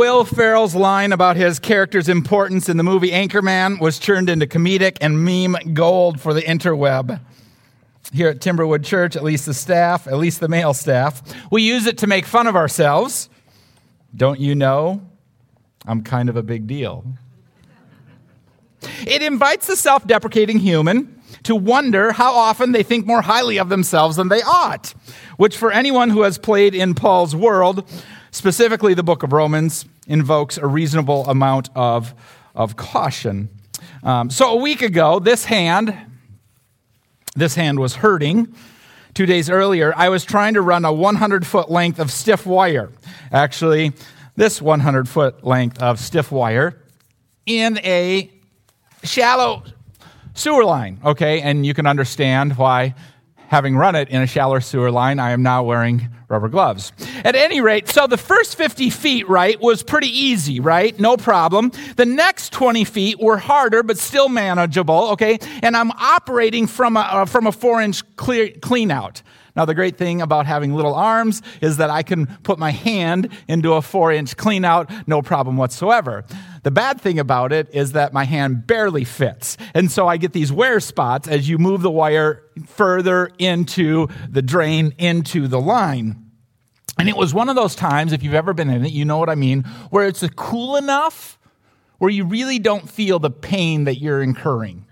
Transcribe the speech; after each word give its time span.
Will 0.00 0.24
Ferrell's 0.24 0.74
line 0.74 1.12
about 1.12 1.36
his 1.36 1.58
character's 1.58 2.08
importance 2.08 2.70
in 2.70 2.78
the 2.78 2.82
movie 2.82 3.10
Anchorman 3.10 3.78
was 3.80 3.98
turned 3.98 4.30
into 4.30 4.46
comedic 4.46 4.96
and 5.02 5.22
meme 5.22 5.74
gold 5.74 6.18
for 6.22 6.32
the 6.32 6.40
interweb. 6.40 7.20
Here 8.10 8.30
at 8.30 8.40
Timberwood 8.40 8.82
Church, 8.82 9.14
at 9.14 9.22
least 9.22 9.44
the 9.44 9.52
staff, 9.52 10.06
at 10.06 10.16
least 10.16 10.40
the 10.40 10.48
male 10.48 10.72
staff, 10.72 11.20
we 11.50 11.60
use 11.60 11.84
it 11.84 11.98
to 11.98 12.06
make 12.06 12.24
fun 12.24 12.46
of 12.46 12.56
ourselves. 12.56 13.28
Don't 14.16 14.40
you 14.40 14.54
know? 14.54 15.02
I'm 15.84 16.02
kind 16.02 16.30
of 16.30 16.36
a 16.36 16.42
big 16.42 16.66
deal. 16.66 17.04
It 19.06 19.20
invites 19.20 19.66
the 19.66 19.76
self 19.76 20.06
deprecating 20.06 20.60
human 20.60 21.20
to 21.42 21.54
wonder 21.54 22.12
how 22.12 22.32
often 22.32 22.72
they 22.72 22.84
think 22.84 23.04
more 23.04 23.20
highly 23.20 23.58
of 23.58 23.68
themselves 23.68 24.16
than 24.16 24.30
they 24.30 24.40
ought, 24.40 24.94
which, 25.36 25.58
for 25.58 25.70
anyone 25.70 26.08
who 26.08 26.22
has 26.22 26.38
played 26.38 26.74
in 26.74 26.94
Paul's 26.94 27.36
world, 27.36 27.86
specifically 28.30 28.94
the 28.94 29.02
book 29.02 29.22
of 29.22 29.32
Romans, 29.32 29.84
invokes 30.06 30.58
a 30.58 30.66
reasonable 30.66 31.26
amount 31.26 31.70
of, 31.74 32.14
of 32.54 32.76
caution. 32.76 33.48
Um, 34.02 34.30
so, 34.30 34.52
a 34.52 34.56
week 34.56 34.82
ago, 34.82 35.18
this 35.18 35.44
hand, 35.44 35.96
this 37.36 37.54
hand 37.54 37.78
was 37.78 37.96
hurting. 37.96 38.54
Two 39.14 39.26
days 39.26 39.50
earlier, 39.50 39.92
I 39.96 40.08
was 40.08 40.24
trying 40.24 40.54
to 40.54 40.62
run 40.62 40.84
a 40.84 40.92
100 40.92 41.46
foot 41.46 41.70
length 41.70 41.98
of 41.98 42.10
stiff 42.10 42.46
wire. 42.46 42.90
Actually, 43.32 43.92
this 44.36 44.62
100 44.62 45.08
foot 45.08 45.44
length 45.44 45.82
of 45.82 45.98
stiff 45.98 46.30
wire 46.30 46.80
in 47.46 47.78
a 47.78 48.30
shallow 49.02 49.64
sewer 50.34 50.64
line, 50.64 51.00
okay? 51.04 51.40
And 51.40 51.66
you 51.66 51.74
can 51.74 51.86
understand 51.86 52.56
why, 52.56 52.94
having 53.50 53.76
run 53.76 53.96
it 53.96 54.08
in 54.08 54.22
a 54.22 54.26
shallow 54.28 54.60
sewer 54.60 54.92
line, 54.92 55.18
I 55.18 55.32
am 55.32 55.42
now 55.42 55.64
wearing 55.64 56.08
rubber 56.28 56.48
gloves. 56.48 56.92
At 57.24 57.34
any 57.34 57.60
rate, 57.60 57.88
so 57.88 58.06
the 58.06 58.16
first 58.16 58.56
50 58.56 58.90
feet, 58.90 59.28
right, 59.28 59.60
was 59.60 59.82
pretty 59.82 60.06
easy, 60.06 60.60
right? 60.60 60.98
No 61.00 61.16
problem. 61.16 61.72
The 61.96 62.06
next 62.06 62.52
20 62.52 62.84
feet 62.84 63.18
were 63.18 63.38
harder, 63.38 63.82
but 63.82 63.98
still 63.98 64.28
manageable, 64.28 65.10
okay? 65.10 65.40
And 65.64 65.76
I'm 65.76 65.90
operating 65.90 66.68
from 66.68 66.96
a, 66.96 67.00
uh, 67.00 67.24
from 67.24 67.48
a 67.48 67.52
four 67.52 67.82
inch 67.82 68.04
clear, 68.14 68.50
clean 68.62 68.92
out. 68.92 69.20
Now, 69.56 69.64
the 69.64 69.74
great 69.74 69.96
thing 69.96 70.22
about 70.22 70.46
having 70.46 70.74
little 70.74 70.94
arms 70.94 71.42
is 71.60 71.78
that 71.78 71.90
I 71.90 72.02
can 72.02 72.26
put 72.42 72.58
my 72.58 72.70
hand 72.70 73.28
into 73.48 73.74
a 73.74 73.82
four 73.82 74.12
inch 74.12 74.36
clean 74.36 74.64
out, 74.64 74.90
no 75.06 75.22
problem 75.22 75.56
whatsoever. 75.56 76.24
The 76.62 76.70
bad 76.70 77.00
thing 77.00 77.18
about 77.18 77.52
it 77.52 77.68
is 77.72 77.92
that 77.92 78.12
my 78.12 78.24
hand 78.24 78.66
barely 78.66 79.04
fits. 79.04 79.56
And 79.74 79.90
so 79.90 80.06
I 80.06 80.16
get 80.16 80.32
these 80.32 80.52
wear 80.52 80.80
spots 80.80 81.26
as 81.28 81.48
you 81.48 81.58
move 81.58 81.82
the 81.82 81.90
wire 81.90 82.42
further 82.66 83.30
into 83.38 84.08
the 84.28 84.42
drain, 84.42 84.94
into 84.98 85.48
the 85.48 85.60
line. 85.60 86.26
And 86.98 87.08
it 87.08 87.16
was 87.16 87.32
one 87.32 87.48
of 87.48 87.56
those 87.56 87.74
times, 87.74 88.12
if 88.12 88.22
you've 88.22 88.34
ever 88.34 88.52
been 88.52 88.68
in 88.68 88.84
it, 88.84 88.92
you 88.92 89.06
know 89.06 89.16
what 89.16 89.30
I 89.30 89.34
mean, 89.34 89.62
where 89.90 90.06
it's 90.06 90.22
cool 90.36 90.76
enough 90.76 91.38
where 92.00 92.10
you 92.10 92.24
really 92.24 92.58
don't 92.58 92.88
feel 92.88 93.18
the 93.18 93.30
pain 93.30 93.84
that 93.84 94.00
you're 94.00 94.22
incurring. 94.22 94.86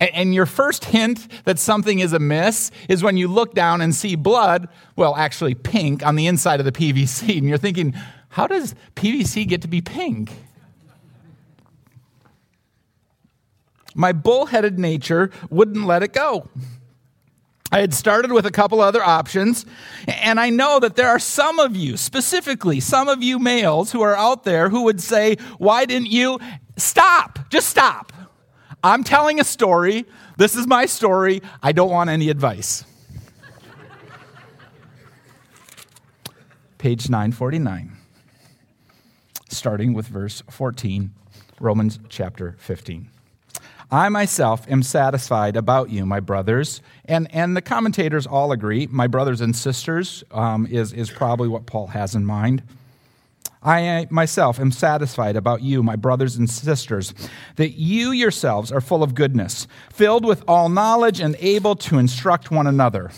And, 0.00 0.34
your 0.34 0.46
first 0.46 0.86
hint 0.86 1.28
that 1.44 1.58
something 1.58 1.98
is 1.98 2.14
amiss 2.14 2.70
is 2.88 3.02
when 3.02 3.18
you 3.18 3.28
look 3.28 3.54
down 3.54 3.82
and 3.82 3.94
see 3.94 4.16
blood, 4.16 4.68
well, 4.96 5.14
actually 5.14 5.54
pink, 5.54 6.04
on 6.04 6.16
the 6.16 6.26
inside 6.26 6.58
of 6.58 6.64
the 6.64 6.72
PVC. 6.72 7.36
And 7.36 7.46
you're 7.46 7.58
thinking, 7.58 7.94
how 8.30 8.46
does 8.46 8.74
PVC 8.96 9.46
get 9.46 9.60
to 9.62 9.68
be 9.68 9.82
pink? 9.82 10.30
My 13.94 14.12
bullheaded 14.12 14.78
nature 14.78 15.30
wouldn't 15.50 15.84
let 15.84 16.02
it 16.02 16.14
go. 16.14 16.48
I 17.72 17.80
had 17.80 17.94
started 17.94 18.32
with 18.32 18.46
a 18.46 18.50
couple 18.50 18.80
other 18.80 19.02
options, 19.02 19.64
and 20.08 20.40
I 20.40 20.50
know 20.50 20.80
that 20.80 20.96
there 20.96 21.08
are 21.08 21.20
some 21.20 21.60
of 21.60 21.76
you, 21.76 21.96
specifically 21.96 22.80
some 22.80 23.08
of 23.08 23.22
you 23.22 23.38
males 23.38 23.92
who 23.92 24.00
are 24.00 24.16
out 24.16 24.42
there 24.44 24.70
who 24.70 24.84
would 24.84 25.00
say, 25.00 25.36
Why 25.58 25.84
didn't 25.84 26.10
you 26.10 26.40
stop? 26.76 27.38
Just 27.48 27.68
stop. 27.68 28.12
I'm 28.82 29.04
telling 29.04 29.40
a 29.40 29.44
story. 29.44 30.06
This 30.36 30.56
is 30.56 30.66
my 30.66 30.86
story. 30.86 31.42
I 31.62 31.72
don't 31.72 31.90
want 31.90 32.10
any 32.10 32.30
advice. 32.30 32.84
Page 36.78 37.10
949, 37.10 37.94
starting 39.50 39.92
with 39.92 40.06
verse 40.06 40.42
14, 40.48 41.10
Romans 41.60 41.98
chapter 42.08 42.56
15. 42.58 43.10
I 43.90 44.08
myself 44.08 44.66
am 44.66 44.82
satisfied 44.82 45.56
about 45.56 45.90
you, 45.90 46.06
my 46.06 46.20
brothers. 46.20 46.80
And, 47.04 47.28
and 47.34 47.54
the 47.54 47.60
commentators 47.60 48.26
all 48.26 48.50
agree, 48.50 48.86
my 48.86 49.08
brothers 49.08 49.42
and 49.42 49.54
sisters 49.54 50.24
um, 50.30 50.66
is, 50.66 50.94
is 50.94 51.10
probably 51.10 51.48
what 51.48 51.66
Paul 51.66 51.88
has 51.88 52.14
in 52.14 52.24
mind. 52.24 52.62
I 53.62 54.06
myself 54.10 54.58
am 54.58 54.72
satisfied 54.72 55.36
about 55.36 55.62
you, 55.62 55.82
my 55.82 55.96
brothers 55.96 56.36
and 56.36 56.48
sisters, 56.48 57.12
that 57.56 57.72
you 57.78 58.10
yourselves 58.10 58.72
are 58.72 58.80
full 58.80 59.02
of 59.02 59.14
goodness, 59.14 59.66
filled 59.92 60.24
with 60.24 60.42
all 60.48 60.68
knowledge, 60.68 61.20
and 61.20 61.36
able 61.40 61.76
to 61.76 61.98
instruct 61.98 62.50
one 62.50 62.66
another. 62.66 63.10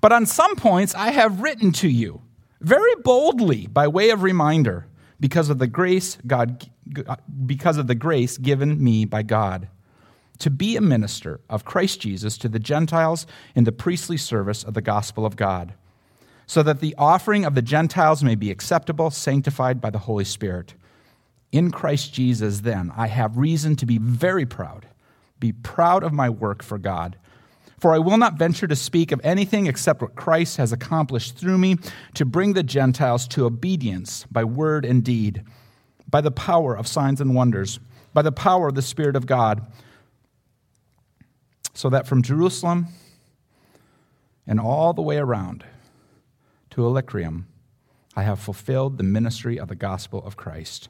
But 0.00 0.12
on 0.12 0.26
some 0.26 0.56
points 0.56 0.94
I 0.96 1.12
have 1.12 1.42
written 1.42 1.70
to 1.72 1.88
you, 1.88 2.22
very 2.60 2.94
boldly, 3.04 3.68
by 3.68 3.86
way 3.86 4.10
of 4.10 4.22
reminder, 4.22 4.86
because 5.22 5.48
of 5.48 5.58
the 5.58 5.68
grace 5.68 6.18
God 6.26 6.68
uh, 7.06 7.16
because 7.46 7.78
of 7.78 7.86
the 7.86 7.94
grace 7.94 8.36
given 8.36 8.82
me 8.82 9.04
by 9.04 9.22
God 9.22 9.68
to 10.40 10.50
be 10.50 10.76
a 10.76 10.80
minister 10.80 11.40
of 11.48 11.64
Christ 11.64 12.00
Jesus 12.00 12.36
to 12.38 12.48
the 12.48 12.58
Gentiles 12.58 13.24
in 13.54 13.62
the 13.62 13.70
priestly 13.70 14.16
service 14.16 14.64
of 14.64 14.74
the 14.74 14.82
gospel 14.82 15.24
of 15.24 15.36
God 15.36 15.74
so 16.52 16.62
that 16.62 16.80
the 16.80 16.94
offering 16.98 17.46
of 17.46 17.54
the 17.54 17.62
Gentiles 17.62 18.22
may 18.22 18.34
be 18.34 18.50
acceptable, 18.50 19.08
sanctified 19.08 19.80
by 19.80 19.88
the 19.88 20.00
Holy 20.00 20.26
Spirit. 20.26 20.74
In 21.50 21.70
Christ 21.70 22.12
Jesus, 22.12 22.60
then, 22.60 22.92
I 22.94 23.06
have 23.06 23.38
reason 23.38 23.74
to 23.76 23.86
be 23.86 23.96
very 23.96 24.44
proud. 24.44 24.86
Be 25.40 25.52
proud 25.52 26.04
of 26.04 26.12
my 26.12 26.28
work 26.28 26.62
for 26.62 26.76
God. 26.76 27.16
For 27.78 27.94
I 27.94 27.98
will 28.00 28.18
not 28.18 28.36
venture 28.36 28.66
to 28.66 28.76
speak 28.76 29.12
of 29.12 29.20
anything 29.24 29.66
except 29.66 30.02
what 30.02 30.14
Christ 30.14 30.58
has 30.58 30.74
accomplished 30.74 31.38
through 31.38 31.56
me 31.56 31.78
to 32.16 32.26
bring 32.26 32.52
the 32.52 32.62
Gentiles 32.62 33.26
to 33.28 33.46
obedience 33.46 34.26
by 34.30 34.44
word 34.44 34.84
and 34.84 35.02
deed, 35.02 35.44
by 36.06 36.20
the 36.20 36.30
power 36.30 36.76
of 36.76 36.86
signs 36.86 37.22
and 37.22 37.34
wonders, 37.34 37.80
by 38.12 38.20
the 38.20 38.30
power 38.30 38.68
of 38.68 38.74
the 38.74 38.82
Spirit 38.82 39.16
of 39.16 39.24
God, 39.24 39.66
so 41.72 41.88
that 41.88 42.06
from 42.06 42.20
Jerusalem 42.20 42.88
and 44.46 44.60
all 44.60 44.92
the 44.92 45.00
way 45.00 45.16
around, 45.16 45.64
to 46.72 46.86
Illyricum, 46.86 47.46
I 48.16 48.22
have 48.22 48.40
fulfilled 48.40 48.96
the 48.96 49.04
ministry 49.04 49.58
of 49.58 49.68
the 49.68 49.74
gospel 49.74 50.24
of 50.24 50.38
Christ. 50.38 50.88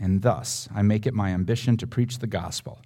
And 0.00 0.22
thus 0.22 0.68
I 0.74 0.82
make 0.82 1.06
it 1.06 1.14
my 1.14 1.30
ambition 1.30 1.76
to 1.76 1.86
preach 1.86 2.18
the 2.18 2.26
gospel, 2.26 2.80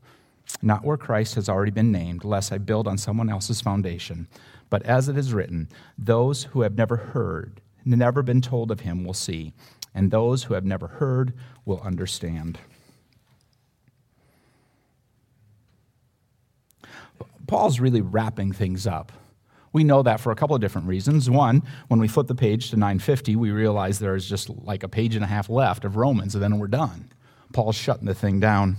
not 0.60 0.84
where 0.84 0.98
Christ 0.98 1.34
has 1.36 1.48
already 1.48 1.70
been 1.70 1.90
named, 1.90 2.24
lest 2.24 2.52
I 2.52 2.58
build 2.58 2.86
on 2.86 2.98
someone 2.98 3.30
else's 3.30 3.62
foundation, 3.62 4.28
but 4.68 4.82
as 4.82 5.08
it 5.08 5.16
is 5.16 5.32
written, 5.32 5.70
those 5.96 6.44
who 6.44 6.60
have 6.60 6.76
never 6.76 6.96
heard, 6.96 7.62
never 7.86 8.22
been 8.22 8.42
told 8.42 8.70
of 8.70 8.80
him 8.80 9.02
will 9.02 9.14
see, 9.14 9.54
and 9.94 10.10
those 10.10 10.44
who 10.44 10.54
have 10.54 10.66
never 10.66 10.88
heard 10.88 11.32
will 11.64 11.80
understand. 11.80 12.58
Paul's 17.46 17.80
really 17.80 18.02
wrapping 18.02 18.52
things 18.52 18.86
up 18.86 19.12
we 19.76 19.84
know 19.84 20.02
that 20.02 20.20
for 20.20 20.32
a 20.32 20.34
couple 20.34 20.56
of 20.56 20.62
different 20.62 20.88
reasons. 20.88 21.28
One, 21.28 21.62
when 21.88 22.00
we 22.00 22.08
flip 22.08 22.28
the 22.28 22.34
page 22.34 22.70
to 22.70 22.76
950, 22.76 23.36
we 23.36 23.50
realize 23.50 23.98
there 23.98 24.16
is 24.16 24.26
just 24.26 24.48
like 24.48 24.82
a 24.82 24.88
page 24.88 25.14
and 25.14 25.22
a 25.22 25.28
half 25.28 25.50
left 25.50 25.84
of 25.84 25.96
Romans, 25.96 26.34
and 26.34 26.42
then 26.42 26.58
we're 26.58 26.66
done. 26.66 27.12
Paul's 27.52 27.76
shutting 27.76 28.06
the 28.06 28.14
thing 28.14 28.40
down. 28.40 28.78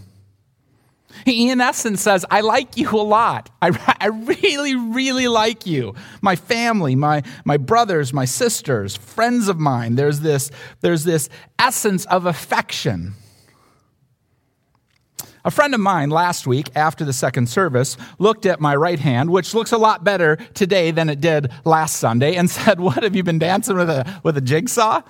He, 1.24 1.52
in 1.52 1.62
essence, 1.62 2.02
says, 2.02 2.26
I 2.32 2.42
like 2.42 2.78
you 2.78 2.90
a 2.90 2.98
lot. 2.98 3.52
I, 3.62 3.70
I 4.02 4.08
really, 4.08 4.76
really 4.76 5.28
like 5.28 5.68
you. 5.68 5.94
My 6.22 6.36
family, 6.36 6.96
my, 6.96 7.22
my 7.46 7.58
brothers, 7.58 8.12
my 8.12 8.26
sisters, 8.26 8.98
friends 8.98 9.50
of 9.50 9.60
mine. 9.60 9.98
There's 9.98 10.22
this, 10.22 10.50
there's 10.82 11.04
this 11.04 11.30
essence 11.60 12.08
of 12.08 12.26
affection. 12.26 13.14
A 15.48 15.50
friend 15.50 15.74
of 15.74 15.80
mine 15.80 16.10
last 16.10 16.46
week, 16.46 16.70
after 16.76 17.06
the 17.06 17.14
second 17.14 17.48
service, 17.48 17.96
looked 18.20 18.46
at 18.46 18.60
my 18.60 18.76
right 18.76 19.00
hand, 19.00 19.30
which 19.30 19.54
looks 19.54 19.72
a 19.72 19.78
lot 19.78 20.04
better 20.04 20.36
today 20.54 20.92
than 20.92 21.08
it 21.08 21.22
did 21.22 21.50
last 21.64 22.02
Sunday, 22.02 22.36
and 22.36 22.50
said, 22.58 22.82
What, 22.82 23.02
have 23.02 23.16
you 23.16 23.24
been 23.24 23.40
dancing 23.40 23.78
with 23.78 23.90
a, 23.90 24.20
with 24.24 24.36
a 24.36 24.42
jigsaw? 24.42 25.04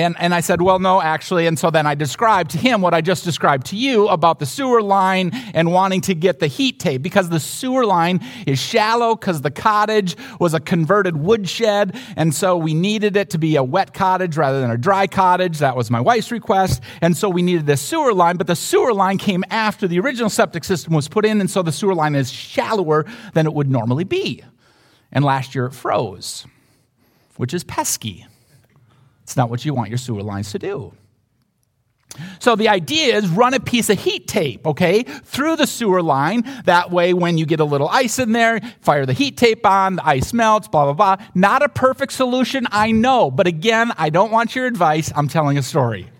And, 0.00 0.16
and 0.18 0.34
I 0.34 0.40
said, 0.40 0.62
well, 0.62 0.78
no, 0.78 1.02
actually. 1.02 1.46
And 1.46 1.58
so 1.58 1.70
then 1.70 1.86
I 1.86 1.94
described 1.94 2.52
to 2.52 2.58
him 2.58 2.80
what 2.80 2.94
I 2.94 3.00
just 3.00 3.22
described 3.22 3.66
to 3.66 3.76
you 3.76 4.08
about 4.08 4.38
the 4.38 4.46
sewer 4.46 4.80
line 4.82 5.30
and 5.52 5.72
wanting 5.72 6.00
to 6.02 6.14
get 6.14 6.40
the 6.40 6.46
heat 6.46 6.80
tape 6.80 7.02
because 7.02 7.28
the 7.28 7.40
sewer 7.40 7.84
line 7.84 8.20
is 8.46 8.58
shallow 8.58 9.14
because 9.14 9.42
the 9.42 9.50
cottage 9.50 10.16
was 10.38 10.54
a 10.54 10.60
converted 10.60 11.16
woodshed. 11.16 11.94
And 12.16 12.34
so 12.34 12.56
we 12.56 12.72
needed 12.72 13.16
it 13.16 13.30
to 13.30 13.38
be 13.38 13.56
a 13.56 13.62
wet 13.62 13.92
cottage 13.92 14.36
rather 14.36 14.60
than 14.60 14.70
a 14.70 14.78
dry 14.78 15.06
cottage. 15.06 15.58
That 15.58 15.76
was 15.76 15.90
my 15.90 16.00
wife's 16.00 16.30
request. 16.30 16.82
And 17.02 17.16
so 17.16 17.28
we 17.28 17.42
needed 17.42 17.66
the 17.66 17.76
sewer 17.76 18.14
line, 18.14 18.36
but 18.36 18.46
the 18.46 18.56
sewer 18.56 18.94
line 18.94 19.18
came 19.18 19.44
after 19.50 19.86
the 19.86 20.00
original 20.00 20.30
septic 20.30 20.64
system 20.64 20.94
was 20.94 21.08
put 21.08 21.26
in. 21.26 21.40
And 21.40 21.50
so 21.50 21.62
the 21.62 21.72
sewer 21.72 21.94
line 21.94 22.14
is 22.14 22.30
shallower 22.30 23.04
than 23.34 23.46
it 23.46 23.52
would 23.52 23.70
normally 23.70 24.04
be. 24.04 24.42
And 25.12 25.24
last 25.24 25.54
year 25.54 25.66
it 25.66 25.74
froze, 25.74 26.46
which 27.36 27.52
is 27.52 27.64
pesky. 27.64 28.26
It's 29.30 29.36
not 29.36 29.48
what 29.48 29.64
you 29.64 29.74
want 29.74 29.90
your 29.90 29.98
sewer 29.98 30.24
lines 30.24 30.50
to 30.50 30.58
do. 30.58 30.92
So 32.40 32.56
the 32.56 32.68
idea 32.68 33.14
is 33.14 33.28
run 33.28 33.54
a 33.54 33.60
piece 33.60 33.88
of 33.88 33.96
heat 33.96 34.26
tape, 34.26 34.66
okay, 34.66 35.04
through 35.04 35.54
the 35.54 35.68
sewer 35.68 36.02
line. 36.02 36.42
That 36.64 36.90
way, 36.90 37.14
when 37.14 37.38
you 37.38 37.46
get 37.46 37.60
a 37.60 37.64
little 37.64 37.88
ice 37.88 38.18
in 38.18 38.32
there, 38.32 38.60
fire 38.80 39.06
the 39.06 39.12
heat 39.12 39.36
tape 39.36 39.64
on, 39.64 39.94
the 39.94 40.04
ice 40.04 40.32
melts, 40.32 40.66
blah, 40.66 40.92
blah, 40.92 40.94
blah. 41.16 41.24
Not 41.36 41.62
a 41.62 41.68
perfect 41.68 42.12
solution, 42.12 42.66
I 42.72 42.90
know. 42.90 43.30
But 43.30 43.46
again, 43.46 43.92
I 43.96 44.10
don't 44.10 44.32
want 44.32 44.56
your 44.56 44.66
advice. 44.66 45.12
I'm 45.14 45.28
telling 45.28 45.56
a 45.56 45.62
story. 45.62 46.10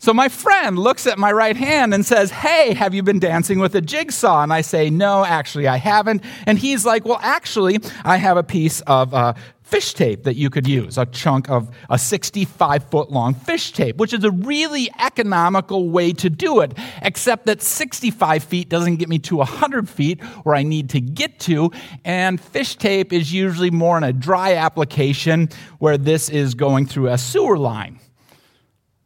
So 0.00 0.14
my 0.14 0.30
friend 0.30 0.78
looks 0.78 1.06
at 1.06 1.18
my 1.18 1.30
right 1.30 1.56
hand 1.56 1.92
and 1.92 2.06
says, 2.06 2.30
Hey, 2.30 2.72
have 2.72 2.94
you 2.94 3.02
been 3.02 3.18
dancing 3.18 3.58
with 3.58 3.74
a 3.74 3.82
jigsaw? 3.82 4.42
And 4.42 4.50
I 4.50 4.62
say, 4.62 4.88
No, 4.88 5.26
actually, 5.26 5.68
I 5.68 5.76
haven't. 5.76 6.24
And 6.46 6.58
he's 6.58 6.86
like, 6.86 7.04
Well, 7.04 7.20
actually, 7.20 7.80
I 8.02 8.16
have 8.16 8.38
a 8.38 8.42
piece 8.42 8.80
of 8.86 9.12
uh, 9.12 9.34
fish 9.60 9.92
tape 9.92 10.22
that 10.22 10.36
you 10.36 10.48
could 10.48 10.66
use, 10.66 10.96
a 10.96 11.04
chunk 11.04 11.50
of 11.50 11.68
a 11.90 11.98
65 11.98 12.84
foot 12.84 13.10
long 13.10 13.34
fish 13.34 13.72
tape, 13.72 13.98
which 13.98 14.14
is 14.14 14.24
a 14.24 14.30
really 14.30 14.90
economical 14.98 15.90
way 15.90 16.14
to 16.14 16.30
do 16.30 16.60
it, 16.60 16.72
except 17.02 17.44
that 17.44 17.60
65 17.60 18.42
feet 18.42 18.70
doesn't 18.70 18.96
get 18.96 19.10
me 19.10 19.18
to 19.18 19.36
100 19.36 19.86
feet 19.86 20.24
where 20.44 20.54
I 20.54 20.62
need 20.62 20.88
to 20.90 21.00
get 21.02 21.38
to. 21.40 21.72
And 22.06 22.40
fish 22.40 22.76
tape 22.76 23.12
is 23.12 23.34
usually 23.34 23.70
more 23.70 23.98
in 23.98 24.04
a 24.04 24.14
dry 24.14 24.54
application 24.54 25.50
where 25.78 25.98
this 25.98 26.30
is 26.30 26.54
going 26.54 26.86
through 26.86 27.08
a 27.08 27.18
sewer 27.18 27.58
line 27.58 28.00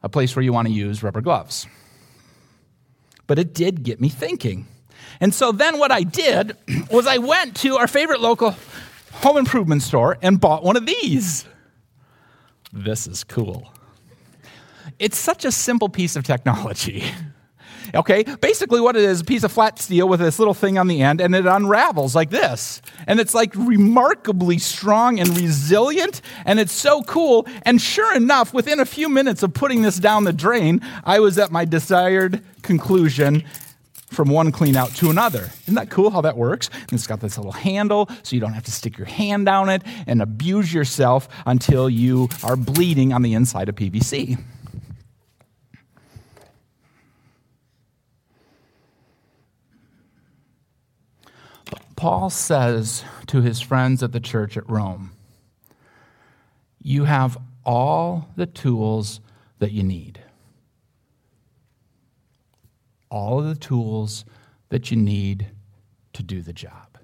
a 0.05 0.09
place 0.09 0.37
where 0.37 0.43
you 0.43 0.53
want 0.53 0.69
to 0.69 0.73
use 0.73 1.03
rubber 1.03 1.23
gloves. 1.23 1.67
But 3.27 3.39
it 3.39 3.55
did 3.55 3.83
get 3.83 4.03
me 4.03 4.11
thinking. 4.11 4.69
And 5.19 5.35
so 5.35 5.51
then 5.51 5.79
what 5.79 5.91
I 5.91 6.03
did 6.03 6.57
was 6.91 7.07
I 7.07 7.17
went 7.19 7.57
to 7.59 7.79
our 7.79 7.89
favorite 7.89 8.21
local 8.21 8.55
home 9.13 9.39
improvement 9.39 9.83
store 9.83 10.19
and 10.21 10.39
bought 10.39 10.63
one 10.63 10.77
of 10.77 10.85
these. 10.85 11.47
This 12.71 13.07
is 13.07 13.25
cool. 13.25 13.73
It's 14.99 15.17
such 15.17 15.47
a 15.47 15.51
simple 15.51 15.89
piece 15.89 16.17
of 16.17 16.25
technology. 16.25 17.03
Okay, 17.95 18.25
basically 18.41 18.81
what 18.81 18.97
it 18.97 19.03
is, 19.03 19.21
a 19.21 19.25
piece 19.25 19.45
of 19.45 19.53
flat 19.53 19.79
steel 19.79 20.09
with 20.09 20.21
this 20.21 20.39
little 20.39 20.55
thing 20.55 20.79
on 20.79 20.89
the 20.89 21.03
end, 21.03 21.21
and 21.21 21.35
it 21.35 21.47
unravels 21.47 22.15
like 22.15 22.31
this. 22.31 22.83
And 23.07 23.21
it's 23.21 23.35
like 23.35 23.55
remarkably 23.55 24.59
strong 24.59 25.21
and 25.21 25.29
resilient, 25.37 26.21
and 26.45 26.59
it's 26.59 26.73
so 26.73 27.03
cool. 27.03 27.47
And 27.63 27.81
sure 27.81 28.15
enough, 28.17 28.53
within 28.53 28.81
a 28.81 28.85
few 28.85 29.09
minutes 29.09 29.43
of 29.43 29.55
putting 29.55 29.83
this 29.83 29.97
down 29.99 30.25
the 30.25 30.33
drain, 30.33 30.81
I 31.05 31.21
was 31.21 31.39
at 31.39 31.53
my 31.53 31.65
desired 31.65 32.43
conclusion 32.63 33.45
from 34.07 34.29
one 34.29 34.53
clean 34.53 34.77
out 34.77 34.91
to 34.97 35.11
another. 35.11 35.51
Isn't 35.63 35.75
that 35.75 35.91
cool 35.91 36.11
how 36.11 36.21
that 36.23 36.37
works? 36.37 36.71
And 36.73 36.93
it's 36.93 37.07
got 37.07 37.21
this 37.21 37.37
little 37.37 37.53
handle 37.53 38.09
so 38.23 38.35
you 38.35 38.41
don't 38.41 38.53
have 38.53 38.65
to 38.65 38.71
stick 38.71 38.97
your 38.97 39.07
hand 39.07 39.47
down 39.47 39.69
it 39.69 39.83
and 40.07 40.23
abuse 40.23 40.73
yourself 40.73 41.29
until 41.47 41.91
you 41.91 42.29
are 42.43 42.57
bleeding 42.57 43.13
on 43.13 43.23
the 43.23 43.35
inside 43.35 43.69
of 43.69 43.75
PVC. 43.75 44.39
Paul 52.05 52.29
says 52.29 53.03
to 53.29 53.41
his 53.41 53.63
friends 53.63 54.03
at 54.03 54.13
the 54.13 54.21
church 54.21 54.59
at 54.59 54.69
Rome, 54.69 55.13
You 56.79 57.05
have 57.05 57.39
all 57.65 58.29
the 58.37 58.45
tools 58.45 59.23
that 59.59 59.73
you 59.73 59.83
need. 59.83 60.21
All 63.09 63.39
of 63.39 63.47
the 63.47 63.55
tools 63.55 64.27
that 64.69 64.91
you 64.91 64.99
need 64.99 65.47
to 66.13 66.23
do 66.23 66.43
the 66.43 66.53
job. 66.53 66.99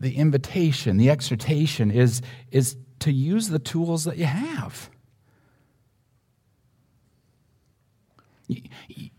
The 0.00 0.16
invitation, 0.16 0.96
the 0.96 1.10
exhortation 1.10 1.90
is, 1.90 2.22
is 2.50 2.74
to 3.00 3.12
use 3.12 3.48
the 3.48 3.58
tools 3.58 4.04
that 4.04 4.16
you 4.16 4.24
have. 4.24 4.88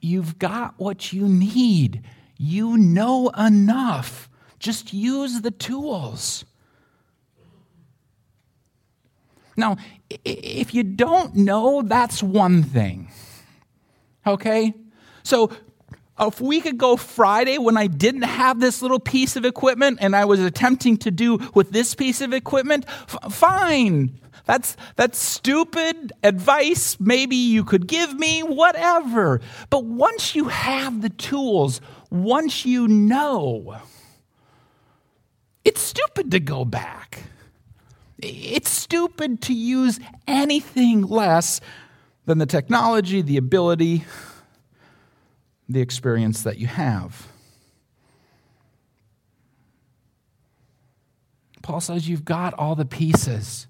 You've 0.01 0.39
got 0.39 0.75
what 0.77 1.11
you 1.13 1.27
need. 1.27 2.03
You 2.37 2.77
know 2.77 3.29
enough. 3.29 4.29
Just 4.59 4.93
use 4.93 5.41
the 5.41 5.51
tools. 5.51 6.45
Now, 9.55 9.77
if 10.23 10.73
you 10.73 10.83
don't 10.83 11.35
know, 11.35 11.81
that's 11.81 12.23
one 12.23 12.63
thing. 12.63 13.11
Okay? 14.25 14.73
So, 15.23 15.51
a 16.19 16.31
week 16.39 16.65
ago 16.65 16.97
Friday, 16.97 17.57
when 17.57 17.77
I 17.77 17.87
didn't 17.87 18.23
have 18.23 18.59
this 18.59 18.81
little 18.81 18.99
piece 18.99 19.35
of 19.35 19.45
equipment 19.45 19.99
and 20.01 20.15
I 20.15 20.25
was 20.25 20.39
attempting 20.39 20.97
to 20.97 21.11
do 21.11 21.39
with 21.53 21.71
this 21.71 21.95
piece 21.95 22.21
of 22.21 22.33
equipment, 22.33 22.85
f- 22.87 23.33
fine. 23.33 24.19
That's, 24.45 24.75
that's 24.95 25.17
stupid 25.17 26.11
advice 26.23 26.99
maybe 26.99 27.35
you 27.35 27.63
could 27.63 27.87
give 27.87 28.17
me, 28.17 28.41
whatever. 28.41 29.41
But 29.69 29.85
once 29.85 30.35
you 30.35 30.45
have 30.45 31.01
the 31.01 31.09
tools, 31.09 31.81
once 32.09 32.65
you 32.65 32.87
know, 32.87 33.77
it's 35.63 35.81
stupid 35.81 36.31
to 36.31 36.39
go 36.39 36.65
back. 36.65 37.23
It's 38.17 38.69
stupid 38.69 39.41
to 39.43 39.53
use 39.53 39.99
anything 40.27 41.03
less 41.03 41.61
than 42.25 42.37
the 42.37 42.45
technology, 42.45 43.21
the 43.21 43.37
ability, 43.37 44.03
the 45.69 45.81
experience 45.81 46.41
that 46.41 46.57
you 46.57 46.67
have. 46.67 47.27
Paul 51.61 51.79
says 51.79 52.09
you've 52.09 52.25
got 52.25 52.55
all 52.55 52.75
the 52.75 52.85
pieces. 52.85 53.67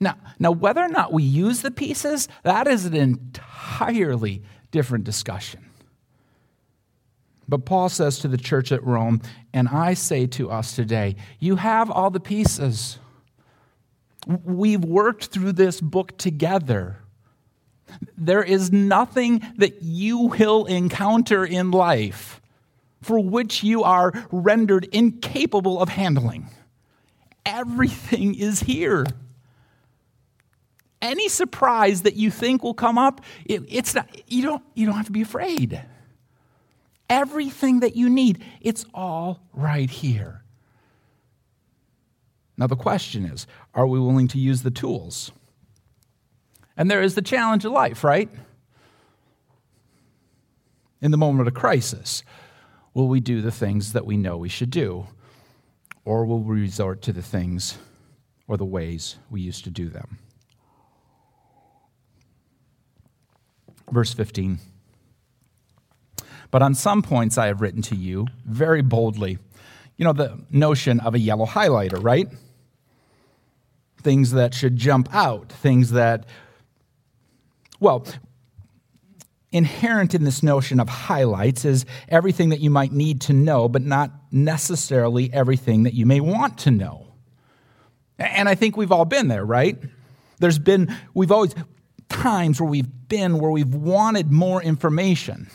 Now, 0.00 0.16
now, 0.38 0.52
whether 0.52 0.82
or 0.82 0.88
not 0.88 1.12
we 1.12 1.22
use 1.22 1.62
the 1.62 1.70
pieces, 1.70 2.28
that 2.44 2.68
is 2.68 2.84
an 2.84 2.94
entirely 2.94 4.42
different 4.70 5.04
discussion. 5.04 5.64
But 7.48 7.64
Paul 7.64 7.88
says 7.88 8.18
to 8.18 8.28
the 8.28 8.36
church 8.36 8.70
at 8.70 8.84
Rome, 8.84 9.22
and 9.54 9.68
I 9.68 9.94
say 9.94 10.26
to 10.26 10.50
us 10.50 10.76
today, 10.76 11.16
you 11.40 11.56
have 11.56 11.90
all 11.90 12.10
the 12.10 12.20
pieces. 12.20 12.98
We've 14.26 14.84
worked 14.84 15.28
through 15.28 15.52
this 15.52 15.80
book 15.80 16.18
together. 16.18 16.98
There 18.16 18.42
is 18.42 18.72
nothing 18.72 19.42
that 19.56 19.82
you 19.82 20.28
will 20.28 20.66
encounter 20.66 21.44
in 21.44 21.70
life 21.70 22.40
for 23.00 23.18
which 23.18 23.62
you 23.62 23.84
are 23.84 24.12
rendered 24.30 24.84
incapable 24.92 25.80
of 25.80 25.88
handling. 25.88 26.48
Everything 27.46 28.34
is 28.34 28.60
here 28.60 29.06
any 31.00 31.28
surprise 31.28 32.02
that 32.02 32.14
you 32.14 32.30
think 32.30 32.62
will 32.62 32.74
come 32.74 32.98
up, 32.98 33.20
it, 33.44 33.62
it's 33.68 33.94
not, 33.94 34.08
you, 34.26 34.42
don't, 34.42 34.62
you 34.74 34.86
don't 34.86 34.96
have 34.96 35.06
to 35.06 35.12
be 35.12 35.22
afraid. 35.22 35.82
Everything 37.08 37.80
that 37.80 37.96
you 37.96 38.08
need, 38.08 38.44
it's 38.60 38.84
all 38.92 39.40
right 39.52 39.88
here. 39.88 40.42
Now, 42.56 42.66
the 42.66 42.76
question 42.76 43.24
is 43.24 43.46
are 43.74 43.86
we 43.86 44.00
willing 44.00 44.28
to 44.28 44.38
use 44.38 44.62
the 44.62 44.70
tools? 44.70 45.30
And 46.78 46.88
there 46.88 47.02
is 47.02 47.16
the 47.16 47.22
challenge 47.22 47.64
of 47.64 47.72
life, 47.72 48.04
right? 48.04 48.30
In 51.02 51.10
the 51.10 51.18
moment 51.18 51.48
of 51.48 51.54
crisis, 51.54 52.22
will 52.94 53.08
we 53.08 53.18
do 53.18 53.42
the 53.42 53.50
things 53.50 53.92
that 53.92 54.06
we 54.06 54.16
know 54.16 54.38
we 54.38 54.48
should 54.48 54.70
do? 54.70 55.08
Or 56.04 56.24
will 56.24 56.38
we 56.38 56.60
resort 56.60 57.02
to 57.02 57.12
the 57.12 57.22
things 57.22 57.76
or 58.46 58.56
the 58.56 58.64
ways 58.64 59.16
we 59.28 59.40
used 59.40 59.64
to 59.64 59.70
do 59.70 59.88
them? 59.88 60.18
Verse 63.90 64.14
15. 64.14 64.60
But 66.50 66.62
on 66.62 66.74
some 66.74 67.02
points 67.02 67.36
I 67.36 67.46
have 67.46 67.60
written 67.60 67.82
to 67.82 67.96
you 67.96 68.26
very 68.44 68.82
boldly. 68.82 69.38
You 69.96 70.04
know, 70.04 70.12
the 70.12 70.38
notion 70.50 71.00
of 71.00 71.14
a 71.14 71.18
yellow 71.18 71.44
highlighter, 71.44 72.02
right? 72.02 72.28
Things 74.00 74.30
that 74.30 74.54
should 74.54 74.76
jump 74.76 75.12
out, 75.12 75.50
things 75.50 75.90
that, 75.90 76.26
well, 77.80 78.06
inherent 79.50 80.14
in 80.14 80.24
this 80.24 80.42
notion 80.42 80.78
of 80.80 80.88
highlights 80.88 81.64
is 81.64 81.86
everything 82.08 82.50
that 82.50 82.60
you 82.60 82.70
might 82.70 82.92
need 82.92 83.20
to 83.22 83.32
know, 83.32 83.68
but 83.68 83.82
not 83.82 84.10
necessarily 84.30 85.32
everything 85.32 85.84
that 85.84 85.94
you 85.94 86.04
may 86.04 86.20
want 86.20 86.58
to 86.58 86.70
know. 86.70 87.06
And 88.18 88.48
I 88.48 88.54
think 88.54 88.76
we've 88.76 88.92
all 88.92 89.04
been 89.04 89.28
there, 89.28 89.44
right? 89.44 89.78
There's 90.38 90.58
been, 90.58 90.94
we've 91.14 91.32
always, 91.32 91.54
times 92.08 92.60
where 92.60 92.68
we've 92.68 93.08
been 93.08 93.38
where 93.38 93.50
we've 93.50 93.74
wanted 93.74 94.30
more 94.30 94.62
information. 94.62 95.48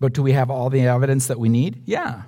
But 0.00 0.12
do 0.12 0.22
we 0.22 0.32
have 0.32 0.50
all 0.50 0.70
the 0.70 0.80
evidence 0.80 1.28
that 1.28 1.38
we 1.38 1.48
need? 1.48 1.82
Yeah. 1.86 2.22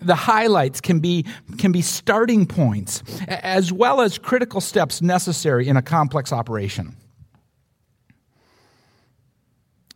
The 0.00 0.14
highlights 0.14 0.80
can 0.80 1.00
be, 1.00 1.26
can 1.58 1.72
be 1.72 1.82
starting 1.82 2.46
points 2.46 3.02
as 3.28 3.72
well 3.72 4.00
as 4.00 4.18
critical 4.18 4.60
steps 4.60 5.02
necessary 5.02 5.68
in 5.68 5.76
a 5.76 5.82
complex 5.82 6.32
operation. 6.32 6.96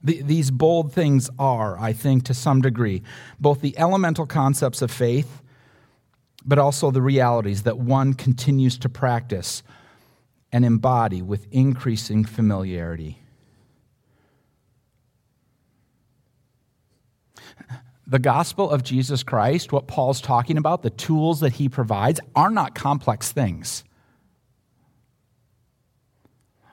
The, 0.03 0.21
these 0.23 0.51
bold 0.51 0.93
things 0.93 1.31
are, 1.39 1.79
I 1.79 1.93
think, 1.93 2.25
to 2.25 2.35
some 2.35 2.61
degree, 2.61 3.03
both 3.39 3.61
the 3.61 3.79
elemental 3.79 4.27
concepts 4.27 4.83
of 4.83 4.91
faith, 4.91 5.43
but 6.45 6.59
also 6.59 6.91
the 6.91 7.03
realities 7.03 7.63
that 7.63 7.79
one 7.79 8.15
continues 8.15 8.77
to 8.79 8.89
practice 8.89 9.63
and 10.51 10.65
embody 10.65 11.23
with 11.23 11.47
increasing 11.53 12.25
familiarity. 12.25 13.22
The 18.13 18.19
gospel 18.19 18.69
of 18.71 18.83
Jesus 18.83 19.23
Christ, 19.23 19.73
what 19.73 19.87
Paul's 19.87 20.21
talking 20.21 20.59
about, 20.59 20.83
the 20.83 20.91
tools 20.91 21.41
that 21.41 21.55
he 21.55 21.71
provides, 21.71 22.21
are 22.37 22.51
not 22.51 22.75
complex 22.75 23.33
things. 23.33 23.85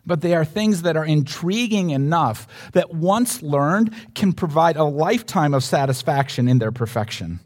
But 0.05 0.19
they 0.19 0.35
are 0.35 0.43
things 0.43 0.81
that 0.81 0.97
are 0.97 1.05
intriguing 1.05 1.91
enough 1.91 2.45
that 2.73 2.93
once 2.93 3.41
learned 3.41 3.95
can 4.15 4.33
provide 4.33 4.75
a 4.75 4.83
lifetime 4.83 5.53
of 5.53 5.63
satisfaction 5.63 6.49
in 6.49 6.59
their 6.59 6.73
perfection. 6.73 7.39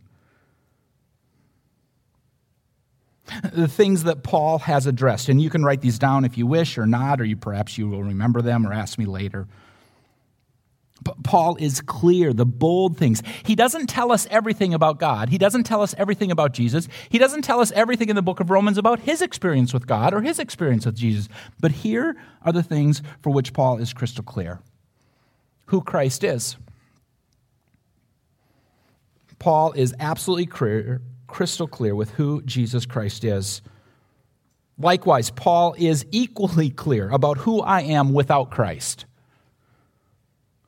the 3.54 3.68
things 3.68 4.06
that 4.06 4.24
Paul 4.24 4.58
has 4.60 4.88
addressed. 4.88 5.30
And 5.30 5.40
you 5.40 5.52
can 5.52 5.64
write 5.64 5.82
these 5.82 6.00
down 6.00 6.26
if 6.26 6.36
you 6.36 6.48
wish 6.48 6.80
or 6.80 6.88
not, 6.88 7.22
or 7.22 7.26
you 7.26 7.38
perhaps 7.38 7.78
you 7.78 7.88
will 7.90 8.04
remember 8.04 8.42
them 8.42 8.66
or 8.66 8.74
ask 8.74 8.98
me 8.98 9.06
later. 9.06 9.48
Paul 11.24 11.56
is 11.58 11.82
clear, 11.82 12.34
the 12.34 12.46
bold 12.46 12.98
things. 12.98 13.22
He 13.46 13.56
doesn't 13.56 13.88
tell 13.88 14.12
us 14.12 14.28
everything 14.30 14.74
about 14.74 15.00
God. 15.00 15.30
He 15.30 15.38
doesn't 15.38 15.64
tell 15.64 15.82
us 15.82 15.96
everything 15.98 16.32
about 16.32 16.54
Jesus. 16.54 16.88
He 17.10 17.18
doesn't 17.18 17.44
tell 17.44 17.60
us 17.60 17.72
everything 17.74 18.10
in 18.10 18.16
the 18.16 18.22
book 18.22 18.40
of 18.40 18.50
Romans 18.50 18.78
about 18.78 19.00
his 19.00 19.22
experience 19.22 19.74
with 19.74 19.88
God 19.88 20.14
or 20.14 20.22
his 20.22 20.40
experience 20.40 20.86
with 20.86 20.96
Jesus. 20.96 21.30
But 21.60 21.72
here 21.72 22.16
are 22.44 22.52
the 22.52 22.64
things 22.64 23.02
for 23.22 23.32
which 23.32 23.54
Paul 23.54 23.78
is 23.78 23.94
crystal 23.94 24.24
clear 24.24 24.62
who 25.68 25.82
Christ 25.82 26.24
is. 26.24 26.58
Paul 29.40 29.72
is 29.74 29.94
absolutely 30.00 30.46
clear 30.46 31.02
crystal 31.34 31.68
clear 31.68 31.96
with 31.96 32.12
who 32.12 32.44
Jesus 32.44 32.86
Christ 32.86 33.24
is. 33.24 33.64
Likewise, 34.78 35.32
Paul 35.32 35.76
is 35.78 36.06
equally 36.12 36.70
clear 36.70 37.10
about 37.10 37.40
who 37.40 37.60
I 37.62 37.82
am 37.82 38.14
without 38.14 38.52
Christ. 38.52 39.06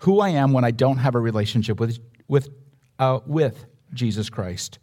Who 0.05 0.19
I 0.19 0.29
am 0.29 0.53
when 0.53 0.63
I 0.63 0.71
don't 0.71 0.97
have 0.97 1.15
a 1.15 1.19
relationship 1.19 1.79
with, 1.79 2.00
with, 2.27 2.50
uh, 3.00 3.19
with 3.25 3.65
Jesus 3.93 4.29
Christ. 4.29 4.79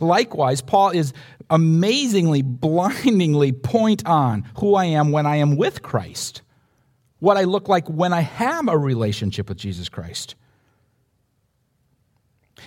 Likewise, 0.00 0.62
Paul 0.62 0.90
is 0.90 1.12
amazingly, 1.50 2.42
blindingly 2.42 3.52
point 3.52 4.06
on 4.06 4.48
who 4.58 4.74
I 4.74 4.86
am 4.86 5.12
when 5.12 5.26
I 5.26 5.36
am 5.36 5.56
with 5.56 5.82
Christ, 5.82 6.42
what 7.18 7.36
I 7.36 7.44
look 7.44 7.68
like 7.68 7.88
when 7.88 8.12
I 8.12 8.20
have 8.20 8.68
a 8.68 8.78
relationship 8.78 9.48
with 9.48 9.58
Jesus 9.58 9.88
Christ. 9.88 10.34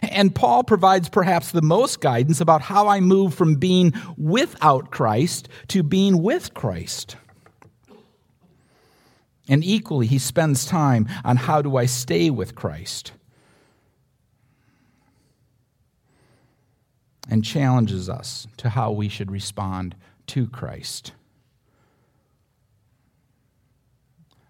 And 0.03 0.36
Paul 0.36 0.63
provides 0.63 1.09
perhaps 1.09 1.51
the 1.51 1.62
most 1.62 2.01
guidance 2.01 2.39
about 2.41 2.62
how 2.62 2.88
I 2.88 3.00
move 3.00 3.33
from 3.33 3.55
being 3.55 3.93
without 4.17 4.91
Christ 4.91 5.50
to 5.69 5.81
being 5.81 6.21
with 6.21 6.53
Christ. 6.53 7.15
And 9.48 9.63
equally, 9.63 10.08
he 10.08 10.20
spends 10.20 10.66
time 10.66 11.08
on 11.24 11.38
how 11.38 11.62
do 11.62 11.77
I 11.77 11.86
stay 11.86 12.30
with 12.30 12.56
Christ. 12.56 13.13
And 17.30 17.44
challenges 17.44 18.10
us 18.10 18.48
to 18.58 18.70
how 18.70 18.92
we 18.92 19.10
should 19.10 19.32
respond 19.32 19.96
to 20.27 20.48
Christ. 20.48 21.13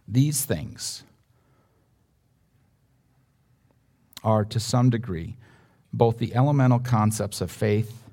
These 0.08 0.46
things 0.46 1.04
are, 4.24 4.46
to 4.46 4.60
some 4.60 4.90
degree, 4.90 5.38
both 5.92 6.18
the 6.18 6.36
elemental 6.36 6.80
concepts 6.80 7.42
of 7.42 7.52
faith, 7.52 8.07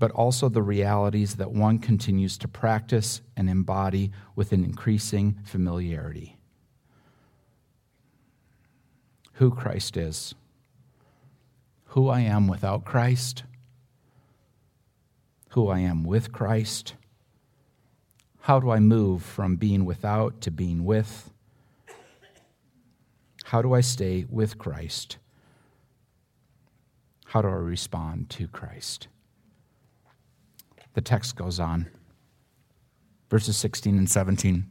but 0.00 0.10
also 0.12 0.48
the 0.48 0.62
realities 0.62 1.36
that 1.36 1.52
one 1.52 1.78
continues 1.78 2.38
to 2.38 2.48
practice 2.48 3.20
and 3.36 3.50
embody 3.50 4.10
with 4.34 4.50
an 4.50 4.64
increasing 4.64 5.38
familiarity. 5.44 6.38
Who 9.34 9.50
Christ 9.50 9.98
is, 9.98 10.34
who 11.88 12.08
I 12.08 12.20
am 12.20 12.48
without 12.48 12.86
Christ, 12.86 13.44
who 15.50 15.68
I 15.68 15.80
am 15.80 16.02
with 16.02 16.32
Christ. 16.32 16.94
How 18.40 18.58
do 18.58 18.70
I 18.70 18.78
move 18.78 19.22
from 19.22 19.56
being 19.56 19.84
without 19.84 20.40
to 20.40 20.50
being 20.50 20.84
with? 20.84 21.30
How 23.44 23.60
do 23.60 23.74
I 23.74 23.82
stay 23.82 24.24
with 24.30 24.56
Christ? 24.56 25.18
How 27.26 27.42
do 27.42 27.48
I 27.48 27.52
respond 27.52 28.30
to 28.30 28.48
Christ? 28.48 29.08
The 30.94 31.00
text 31.00 31.36
goes 31.36 31.60
on. 31.60 31.88
Verses 33.28 33.56
16 33.56 33.96
and 33.96 34.10
17. 34.10 34.66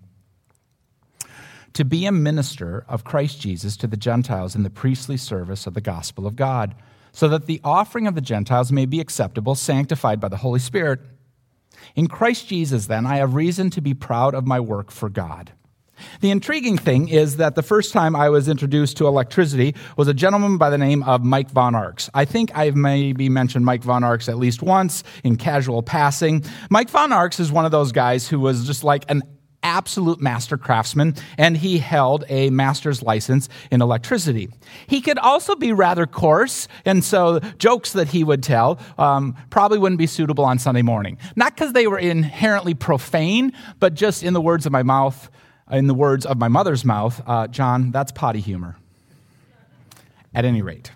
To 1.73 1.85
be 1.85 2.05
a 2.05 2.11
minister 2.11 2.85
of 2.87 3.03
Christ 3.03 3.39
Jesus 3.39 3.77
to 3.77 3.87
the 3.87 3.95
Gentiles 3.95 4.55
in 4.55 4.63
the 4.63 4.69
priestly 4.69 5.17
service 5.17 5.67
of 5.67 5.75
the 5.75 5.81
gospel 5.81 6.27
of 6.27 6.35
God, 6.35 6.75
so 7.11 7.27
that 7.29 7.45
the 7.45 7.61
offering 7.63 8.07
of 8.07 8.15
the 8.15 8.21
Gentiles 8.21 8.71
may 8.71 8.85
be 8.85 8.99
acceptable, 8.99 9.55
sanctified 9.55 10.19
by 10.19 10.27
the 10.27 10.37
Holy 10.37 10.59
Spirit. 10.59 10.99
In 11.95 12.07
Christ 12.07 12.47
Jesus, 12.47 12.87
then, 12.87 13.05
I 13.05 13.17
have 13.17 13.33
reason 13.33 13.69
to 13.71 13.81
be 13.81 13.93
proud 13.93 14.35
of 14.35 14.45
my 14.45 14.59
work 14.59 14.91
for 14.91 15.09
God. 15.09 15.53
The 16.21 16.31
intriguing 16.31 16.77
thing 16.77 17.09
is 17.09 17.37
that 17.37 17.55
the 17.55 17.63
first 17.63 17.93
time 17.93 18.15
I 18.15 18.29
was 18.29 18.47
introduced 18.47 18.97
to 18.97 19.07
electricity 19.07 19.75
was 19.97 20.07
a 20.07 20.13
gentleman 20.13 20.57
by 20.57 20.69
the 20.69 20.77
name 20.77 21.03
of 21.03 21.23
Mike 21.23 21.51
Von 21.51 21.75
Arx. 21.75 22.09
I 22.13 22.25
think 22.25 22.51
I've 22.55 22.75
maybe 22.75 23.29
mentioned 23.29 23.65
Mike 23.65 23.83
Von 23.83 24.03
Arx 24.03 24.29
at 24.29 24.37
least 24.37 24.61
once 24.61 25.03
in 25.23 25.35
casual 25.35 25.83
passing. 25.83 26.43
Mike 26.69 26.89
Von 26.89 27.11
Arx 27.11 27.39
is 27.39 27.51
one 27.51 27.65
of 27.65 27.71
those 27.71 27.91
guys 27.91 28.27
who 28.27 28.39
was 28.39 28.65
just 28.65 28.83
like 28.83 29.05
an 29.09 29.23
absolute 29.63 30.21
master 30.21 30.57
craftsman, 30.57 31.15
and 31.37 31.57
he 31.57 31.77
held 31.77 32.23
a 32.29 32.49
master's 32.49 33.03
license 33.03 33.49
in 33.71 33.81
electricity. 33.81 34.49
He 34.87 35.01
could 35.01 35.19
also 35.19 35.55
be 35.55 35.73
rather 35.73 36.05
coarse, 36.05 36.67
and 36.85 37.03
so 37.03 37.39
jokes 37.57 37.93
that 37.93 38.07
he 38.07 38.23
would 38.23 38.43
tell 38.43 38.79
um, 38.97 39.35
probably 39.49 39.77
wouldn't 39.77 39.99
be 39.99 40.07
suitable 40.07 40.45
on 40.45 40.59
Sunday 40.59 40.81
morning. 40.81 41.17
Not 41.35 41.55
because 41.55 41.73
they 41.73 41.87
were 41.87 41.99
inherently 41.99 42.73
profane, 42.73 43.53
but 43.79 43.93
just 43.93 44.23
in 44.23 44.33
the 44.33 44.41
words 44.41 44.65
of 44.65 44.71
my 44.71 44.83
mouth, 44.83 45.29
in 45.71 45.87
the 45.87 45.93
words 45.93 46.25
of 46.25 46.37
my 46.37 46.47
mother's 46.47 46.83
mouth, 46.83 47.21
uh, 47.25 47.47
John, 47.47 47.91
that's 47.91 48.11
potty 48.11 48.39
humor. 48.39 48.77
At 50.33 50.45
any 50.45 50.61
rate, 50.61 50.91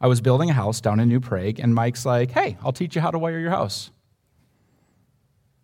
I 0.00 0.06
was 0.06 0.20
building 0.20 0.50
a 0.50 0.52
house 0.52 0.80
down 0.80 1.00
in 1.00 1.08
New 1.08 1.20
Prague, 1.20 1.58
and 1.58 1.74
Mike's 1.74 2.04
like, 2.04 2.30
hey, 2.30 2.56
I'll 2.62 2.72
teach 2.72 2.94
you 2.94 3.00
how 3.00 3.10
to 3.10 3.18
wire 3.18 3.38
your 3.38 3.50
house. 3.50 3.90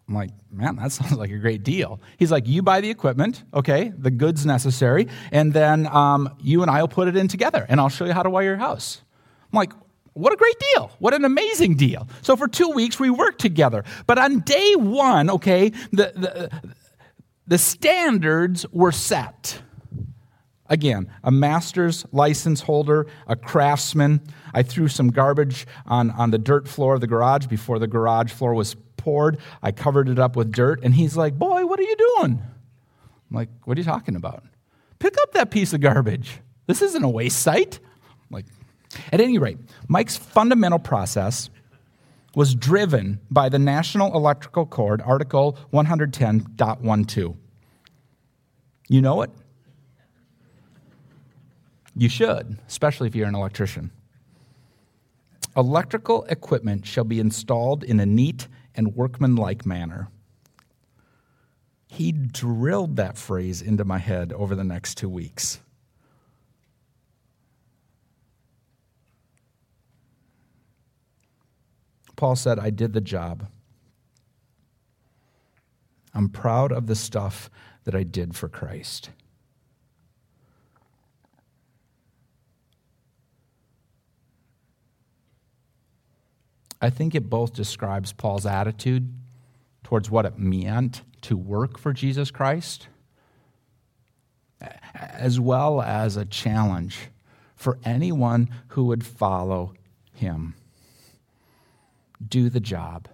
I'm 0.08 0.14
like, 0.14 0.30
man, 0.50 0.76
that 0.76 0.92
sounds 0.92 1.12
like 1.12 1.30
a 1.30 1.38
great 1.38 1.62
deal. 1.62 2.00
He's 2.18 2.30
like, 2.30 2.46
you 2.48 2.62
buy 2.62 2.80
the 2.80 2.90
equipment, 2.90 3.44
okay, 3.52 3.92
the 3.96 4.10
goods 4.10 4.44
necessary, 4.44 5.08
and 5.30 5.52
then 5.52 5.86
um, 5.86 6.34
you 6.40 6.62
and 6.62 6.70
I 6.70 6.80
will 6.80 6.88
put 6.88 7.08
it 7.08 7.16
in 7.16 7.28
together, 7.28 7.64
and 7.68 7.80
I'll 7.80 7.88
show 7.88 8.04
you 8.04 8.12
how 8.12 8.22
to 8.22 8.30
wire 8.30 8.44
your 8.44 8.56
house. 8.56 9.02
I'm 9.52 9.56
like, 9.56 9.72
what 10.14 10.33
a 10.33 10.37
great 10.37 10.56
deal. 10.75 10.90
What 11.00 11.12
an 11.12 11.25
amazing 11.25 11.76
deal. 11.76 12.09
So 12.23 12.37
for 12.37 12.49
two 12.49 12.71
weeks, 12.71 12.99
we 12.99 13.11
worked 13.11 13.40
together. 13.40 13.85
But 14.06 14.18
on 14.18 14.40
day 14.40 14.75
one, 14.76 15.28
okay, 15.28 15.71
the, 15.90 16.12
the, 16.14 16.61
the 17.47 17.59
standards 17.59 18.64
were 18.73 18.92
set. 18.92 19.61
Again, 20.68 21.12
a 21.23 21.30
master's 21.30 22.06
license 22.12 22.62
holder, 22.62 23.06
a 23.26 23.37
craftsman. 23.37 24.21
I 24.54 24.62
threw 24.62 24.88
some 24.88 25.09
garbage 25.09 25.66
on, 25.85 26.11
on 26.12 26.30
the 26.30 26.38
dirt 26.38 26.68
floor 26.68 26.94
of 26.94 27.00
the 27.00 27.06
garage 27.06 27.47
before 27.49 27.78
the 27.78 27.87
garage 27.87 28.33
floor 28.33 28.54
was 28.54 28.76
poured. 28.97 29.38
I 29.62 29.73
covered 29.73 30.09
it 30.09 30.18
up 30.18 30.37
with 30.37 30.52
dirt, 30.52 30.80
and 30.83 30.94
he's 30.94 31.16
like, 31.16 31.38
Boy, 31.38 31.66
what 31.66 31.78
are 31.78 31.83
you 31.83 31.97
doing? 31.97 32.42
I'm 33.30 33.37
like, 33.37 33.50
What 33.64 33.76
are 33.76 33.80
you 33.80 33.85
talking 33.85 34.16
about? 34.16 34.44
Pick 35.00 35.21
up 35.21 35.33
that 35.33 35.50
piece 35.50 35.75
of 35.75 35.80
garbage. 35.80 36.38
This 36.66 36.80
isn't 36.80 37.04
a 37.04 37.11
waste 37.11 37.40
site. 37.40 37.78
I'm 37.83 38.26
like, 38.30 38.47
at 39.12 39.20
any 39.20 39.38
rate, 39.38 39.58
Mike's 39.88 40.16
fundamental 40.16 40.78
process 40.78 41.50
was 42.34 42.54
driven 42.54 43.20
by 43.30 43.48
the 43.48 43.58
National 43.58 44.14
Electrical 44.14 44.66
Code, 44.66 45.00
Article 45.02 45.56
110.12. 45.72 47.36
You 48.88 49.00
know 49.00 49.22
it? 49.22 49.30
You 51.96 52.08
should, 52.08 52.58
especially 52.66 53.06
if 53.06 53.14
you're 53.14 53.28
an 53.28 53.34
electrician. 53.34 53.92
Electrical 55.56 56.24
equipment 56.24 56.84
shall 56.84 57.04
be 57.04 57.20
installed 57.20 57.84
in 57.84 58.00
a 58.00 58.06
neat 58.06 58.48
and 58.74 58.96
workmanlike 58.96 59.64
manner. 59.64 60.08
He 61.86 62.10
drilled 62.10 62.96
that 62.96 63.16
phrase 63.16 63.62
into 63.62 63.84
my 63.84 63.98
head 63.98 64.32
over 64.32 64.56
the 64.56 64.64
next 64.64 64.96
two 64.96 65.08
weeks. 65.08 65.60
Paul 72.25 72.37
said, 72.37 72.59
I 72.59 72.71
did 72.71 72.95
the 72.95 73.02
job. 73.02 73.49
I'm 76.14 76.31
proud 76.31 76.73
of 76.73 76.87
the 76.87 76.95
stuff 76.95 77.50
that 77.85 77.95
I 77.95 78.02
did 78.02 78.35
for 78.35 78.49
Christ. 78.49 79.11
I 86.81 86.88
think 86.88 87.14
it 87.14 87.28
both 87.28 87.52
describes 87.52 88.14
Paul's 88.14 88.47
attitude 88.47 89.12
towards 89.83 90.11
what 90.11 90.25
it 90.25 90.38
meant 90.38 91.02
to 91.21 91.37
work 91.37 91.76
for 91.76 91.93
Jesus 91.93 92.31
Christ, 92.31 92.88
as 94.95 95.38
well 95.38 95.83
as 95.83 96.16
a 96.16 96.25
challenge 96.25 97.11
for 97.54 97.78
anyone 97.85 98.49
who 98.69 98.85
would 98.87 99.04
follow 99.04 99.75
him. 100.14 100.54
Do 102.26 102.49
the 102.49 102.61
job. 102.61 103.09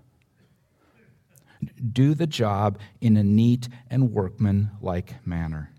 Do 1.93 2.15
the 2.15 2.27
job 2.27 2.79
in 3.01 3.17
a 3.17 3.23
neat 3.23 3.69
and 3.91 4.13
workmanlike 4.13 5.27
manner. 5.27 5.73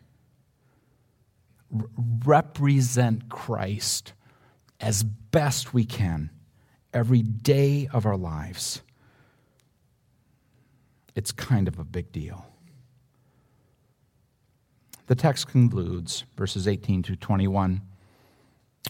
R- 1.73 1.87
represent 2.25 3.29
Christ 3.29 4.13
as 4.79 5.03
best 5.03 5.73
we 5.73 5.85
can 5.85 6.29
every 6.93 7.21
day 7.21 7.87
of 7.93 8.05
our 8.05 8.17
lives. 8.17 8.81
It's 11.15 11.31
kind 11.31 11.67
of 11.67 11.79
a 11.79 11.83
big 11.83 12.11
deal. 12.11 12.45
The 15.07 15.15
text 15.15 15.47
concludes, 15.47 16.23
verses 16.37 16.67
18 16.67 17.03
to 17.03 17.15
21. 17.15 17.81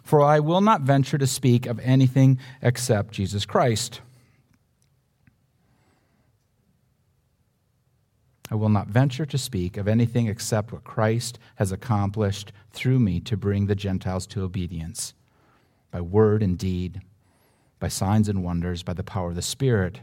For 0.03 0.21
I 0.21 0.39
will 0.39 0.61
not 0.61 0.81
venture 0.81 1.17
to 1.17 1.27
speak 1.27 1.65
of 1.65 1.79
anything 1.79 2.37
except 2.61 3.13
Jesus 3.13 3.45
Christ. 3.45 4.01
I 8.51 8.55
will 8.55 8.69
not 8.69 8.89
venture 8.89 9.25
to 9.25 9.37
speak 9.37 9.77
of 9.77 9.87
anything 9.87 10.27
except 10.27 10.73
what 10.73 10.83
Christ 10.83 11.39
has 11.55 11.71
accomplished 11.71 12.51
through 12.73 12.99
me 12.99 13.21
to 13.21 13.37
bring 13.37 13.65
the 13.65 13.75
Gentiles 13.75 14.27
to 14.27 14.43
obedience, 14.43 15.13
by 15.89 16.01
word 16.01 16.43
and 16.43 16.57
deed, 16.57 17.01
by 17.79 17.87
signs 17.87 18.27
and 18.27 18.43
wonders, 18.43 18.83
by 18.83 18.91
the 18.93 19.05
power 19.05 19.29
of 19.29 19.35
the 19.35 19.41
Spirit. 19.41 20.01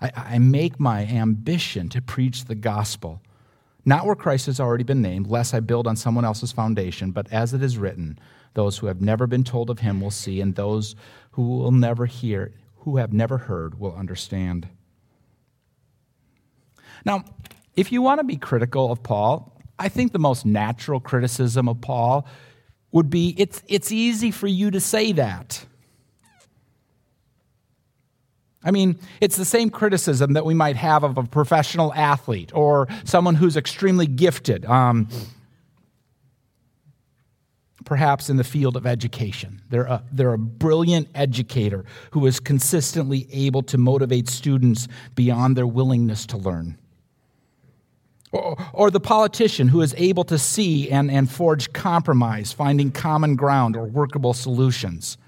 I, 0.00 0.10
I 0.16 0.38
make 0.40 0.80
my 0.80 1.06
ambition 1.06 1.88
to 1.90 2.02
preach 2.02 2.44
the 2.44 2.56
gospel, 2.56 3.22
not 3.84 4.04
where 4.04 4.16
Christ 4.16 4.46
has 4.46 4.58
already 4.58 4.84
been 4.84 5.00
named, 5.00 5.28
lest 5.28 5.54
I 5.54 5.60
build 5.60 5.86
on 5.86 5.94
someone 5.94 6.24
else's 6.24 6.50
foundation, 6.50 7.12
but 7.12 7.32
as 7.32 7.54
it 7.54 7.62
is 7.62 7.78
written, 7.78 8.18
those 8.54 8.78
who 8.78 8.88
have 8.88 9.00
never 9.00 9.28
been 9.28 9.44
told 9.44 9.70
of 9.70 9.78
him 9.78 10.00
will 10.00 10.10
see, 10.10 10.40
and 10.40 10.56
those 10.56 10.96
who 11.30 11.46
will 11.46 11.70
never 11.70 12.06
hear, 12.06 12.52
who 12.78 12.96
have 12.96 13.12
never 13.12 13.38
heard, 13.38 13.78
will 13.78 13.94
understand. 13.94 14.68
Now, 17.06 17.24
if 17.76 17.92
you 17.92 18.02
want 18.02 18.18
to 18.18 18.24
be 18.24 18.36
critical 18.36 18.90
of 18.90 19.02
Paul, 19.02 19.56
I 19.78 19.88
think 19.88 20.12
the 20.12 20.18
most 20.18 20.44
natural 20.44 20.98
criticism 20.98 21.68
of 21.68 21.80
Paul 21.80 22.26
would 22.90 23.08
be 23.08 23.34
it's, 23.38 23.62
it's 23.68 23.92
easy 23.92 24.32
for 24.32 24.48
you 24.48 24.72
to 24.72 24.80
say 24.80 25.12
that. 25.12 25.64
I 28.64 28.72
mean, 28.72 28.98
it's 29.20 29.36
the 29.36 29.44
same 29.44 29.70
criticism 29.70 30.32
that 30.32 30.44
we 30.44 30.52
might 30.52 30.74
have 30.74 31.04
of 31.04 31.16
a 31.16 31.22
professional 31.22 31.94
athlete 31.94 32.50
or 32.52 32.88
someone 33.04 33.36
who's 33.36 33.56
extremely 33.56 34.08
gifted, 34.08 34.64
um, 34.64 35.08
perhaps 37.84 38.28
in 38.28 38.38
the 38.38 38.42
field 38.42 38.76
of 38.76 38.84
education. 38.84 39.62
They're 39.70 39.84
a, 39.84 40.02
they're 40.10 40.32
a 40.32 40.38
brilliant 40.38 41.06
educator 41.14 41.84
who 42.10 42.26
is 42.26 42.40
consistently 42.40 43.28
able 43.30 43.62
to 43.64 43.78
motivate 43.78 44.28
students 44.28 44.88
beyond 45.14 45.56
their 45.56 45.68
willingness 45.68 46.26
to 46.26 46.36
learn. 46.36 46.76
Or, 48.72 48.90
the 48.90 49.00
politician 49.00 49.68
who 49.68 49.82
is 49.82 49.94
able 49.96 50.24
to 50.24 50.38
see 50.38 50.90
and, 50.90 51.10
and 51.10 51.30
forge 51.30 51.72
compromise, 51.72 52.52
finding 52.52 52.90
common 52.90 53.36
ground 53.36 53.76
or 53.76 53.84
workable 53.84 54.34
solutions. 54.34 55.18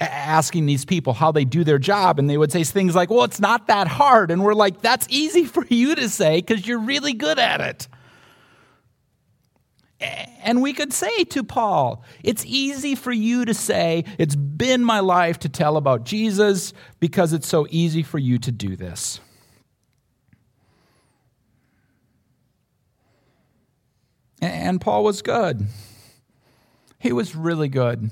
asking 0.00 0.66
these 0.66 0.84
people 0.84 1.12
how 1.12 1.30
they 1.30 1.44
do 1.44 1.62
their 1.62 1.78
job, 1.78 2.18
and 2.18 2.28
they 2.28 2.36
would 2.36 2.50
say 2.50 2.64
things 2.64 2.94
like, 2.94 3.10
Well, 3.10 3.24
it's 3.24 3.40
not 3.40 3.68
that 3.68 3.86
hard. 3.86 4.30
And 4.30 4.42
we're 4.42 4.54
like, 4.54 4.80
That's 4.80 5.06
easy 5.08 5.44
for 5.56 5.64
you 5.66 5.94
to 5.94 6.08
say 6.08 6.40
because 6.40 6.66
you're 6.66 6.80
really 6.80 7.12
good 7.12 7.38
at 7.38 7.60
it. 7.60 7.88
And 10.42 10.60
we 10.60 10.72
could 10.72 10.92
say 10.92 11.24
to 11.24 11.44
Paul, 11.44 12.04
It's 12.24 12.44
easy 12.44 12.94
for 12.94 13.12
you 13.12 13.44
to 13.44 13.54
say, 13.54 14.04
It's 14.18 14.34
been 14.34 14.84
my 14.84 15.00
life 15.00 15.38
to 15.40 15.48
tell 15.48 15.76
about 15.76 16.04
Jesus 16.04 16.72
because 16.98 17.32
it's 17.32 17.48
so 17.48 17.66
easy 17.70 18.02
for 18.02 18.18
you 18.18 18.38
to 18.38 18.52
do 18.52 18.76
this. 18.76 19.20
And 24.42 24.80
Paul 24.80 25.04
was 25.04 25.22
good. 25.22 25.66
He 26.98 27.12
was 27.12 27.36
really 27.36 27.68
good. 27.68 28.10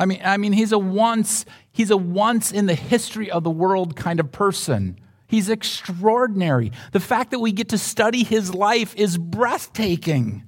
I 0.00 0.06
mean, 0.06 0.22
I 0.24 0.38
mean, 0.38 0.52
he's 0.52 0.72
a 0.72 0.78
once, 0.78 1.44
he's 1.70 1.90
a 1.90 1.96
once 1.96 2.50
in 2.50 2.66
the 2.66 2.74
history 2.74 3.30
of 3.30 3.44
the 3.44 3.50
world 3.50 3.94
kind 3.94 4.18
of 4.18 4.32
person. 4.32 4.98
He's 5.26 5.48
extraordinary. 5.48 6.72
The 6.92 7.00
fact 7.00 7.30
that 7.30 7.38
we 7.38 7.52
get 7.52 7.68
to 7.70 7.78
study 7.78 8.24
his 8.24 8.54
life 8.54 8.94
is 8.96 9.18
breathtaking. 9.18 10.44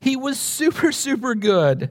He 0.00 0.16
was 0.16 0.38
super, 0.38 0.92
super 0.92 1.34
good. 1.34 1.90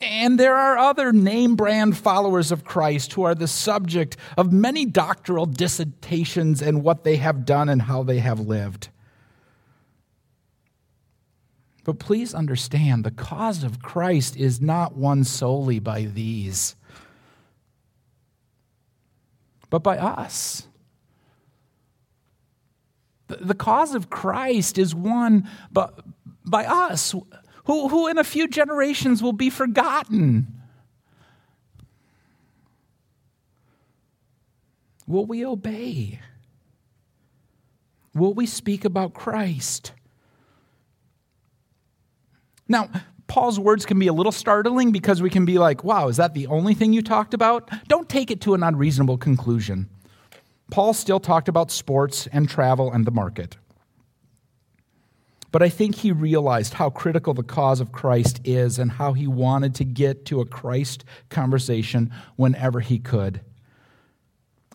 And 0.00 0.38
there 0.38 0.56
are 0.56 0.76
other 0.76 1.12
name 1.12 1.56
brand 1.56 1.96
followers 1.96 2.52
of 2.52 2.64
Christ 2.64 3.14
who 3.14 3.22
are 3.22 3.34
the 3.34 3.48
subject 3.48 4.18
of 4.36 4.52
many 4.52 4.84
doctoral 4.84 5.46
dissertations 5.46 6.60
and 6.60 6.82
what 6.82 7.04
they 7.04 7.16
have 7.16 7.46
done 7.46 7.70
and 7.70 7.82
how 7.82 8.02
they 8.02 8.18
have 8.18 8.40
lived. 8.40 8.90
But 11.84 11.98
please 11.98 12.34
understand 12.34 13.04
the 13.04 13.10
cause 13.10 13.62
of 13.62 13.82
Christ 13.82 14.36
is 14.36 14.60
not 14.60 14.96
won 14.96 15.22
solely 15.22 15.78
by 15.78 16.04
these, 16.04 16.76
but 19.68 19.82
by 19.82 19.98
us. 19.98 20.66
The 23.28 23.54
cause 23.54 23.94
of 23.94 24.08
Christ 24.08 24.78
is 24.78 24.94
won 24.94 25.48
by, 25.70 25.90
by 26.44 26.64
us, 26.64 27.14
who, 27.64 27.88
who 27.88 28.06
in 28.06 28.16
a 28.16 28.24
few 28.24 28.48
generations 28.48 29.22
will 29.22 29.32
be 29.32 29.50
forgotten. 29.50 30.46
Will 35.06 35.26
we 35.26 35.44
obey? 35.44 36.20
Will 38.14 38.32
we 38.32 38.46
speak 38.46 38.86
about 38.86 39.12
Christ? 39.12 39.92
Now, 42.68 42.88
Paul's 43.26 43.58
words 43.58 43.86
can 43.86 43.98
be 43.98 44.06
a 44.06 44.12
little 44.12 44.32
startling 44.32 44.92
because 44.92 45.22
we 45.22 45.30
can 45.30 45.44
be 45.44 45.58
like, 45.58 45.82
wow, 45.82 46.08
is 46.08 46.18
that 46.18 46.34
the 46.34 46.46
only 46.46 46.74
thing 46.74 46.92
you 46.92 47.02
talked 47.02 47.34
about? 47.34 47.70
Don't 47.88 48.08
take 48.08 48.30
it 48.30 48.40
to 48.42 48.54
an 48.54 48.62
unreasonable 48.62 49.18
conclusion. 49.18 49.88
Paul 50.70 50.94
still 50.94 51.20
talked 51.20 51.48
about 51.48 51.70
sports 51.70 52.26
and 52.32 52.48
travel 52.48 52.92
and 52.92 53.06
the 53.06 53.10
market. 53.10 53.56
But 55.52 55.62
I 55.62 55.68
think 55.68 55.94
he 55.94 56.10
realized 56.10 56.74
how 56.74 56.90
critical 56.90 57.32
the 57.32 57.44
cause 57.44 57.80
of 57.80 57.92
Christ 57.92 58.40
is 58.44 58.78
and 58.78 58.90
how 58.90 59.12
he 59.12 59.28
wanted 59.28 59.74
to 59.76 59.84
get 59.84 60.24
to 60.26 60.40
a 60.40 60.46
Christ 60.46 61.04
conversation 61.28 62.12
whenever 62.34 62.80
he 62.80 62.98
could. 62.98 63.40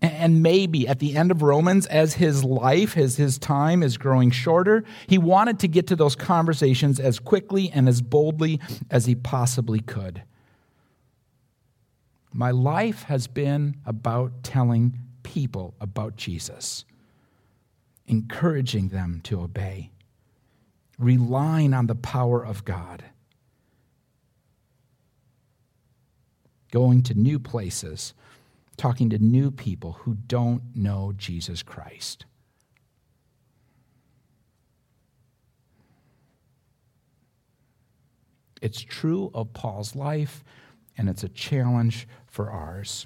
And 0.01 0.41
maybe 0.41 0.87
at 0.87 0.99
the 0.99 1.17
end 1.17 1.29
of 1.29 1.41
Romans, 1.41 1.85
as 1.87 2.13
his 2.13 2.43
life, 2.43 2.95
as 2.95 3.17
his 3.17 3.37
time 3.37 3.83
is 3.83 3.97
growing 3.97 4.31
shorter, 4.31 4.85
he 5.07 5.17
wanted 5.17 5.59
to 5.59 5.67
get 5.67 5.87
to 5.87 5.95
those 5.95 6.15
conversations 6.15 6.99
as 6.99 7.19
quickly 7.19 7.69
and 7.69 7.89
as 7.89 8.01
boldly 8.01 8.61
as 8.89 9.05
he 9.05 9.15
possibly 9.15 9.81
could. 9.81 10.23
My 12.31 12.51
life 12.51 13.03
has 13.03 13.27
been 13.27 13.75
about 13.85 14.43
telling 14.43 14.97
people 15.23 15.73
about 15.81 16.15
Jesus, 16.15 16.85
encouraging 18.07 18.89
them 18.89 19.19
to 19.25 19.41
obey, 19.41 19.91
relying 20.97 21.73
on 21.73 21.87
the 21.87 21.95
power 21.95 22.45
of 22.45 22.63
God, 22.63 23.03
going 26.71 27.03
to 27.03 27.13
new 27.15 27.39
places 27.39 28.13
talking 28.79 29.09
to 29.09 29.19
new 29.19 29.51
people 29.51 29.97
who 30.01 30.15
don't 30.15 30.61
know 30.73 31.11
Jesus 31.17 31.61
Christ. 31.61 32.25
It's 38.61 38.81
true 38.81 39.31
of 39.33 39.53
Paul's 39.53 39.95
life, 39.95 40.43
and 40.97 41.09
it's 41.09 41.23
a 41.23 41.29
challenge 41.29 42.07
for 42.25 42.49
ours. 42.49 43.05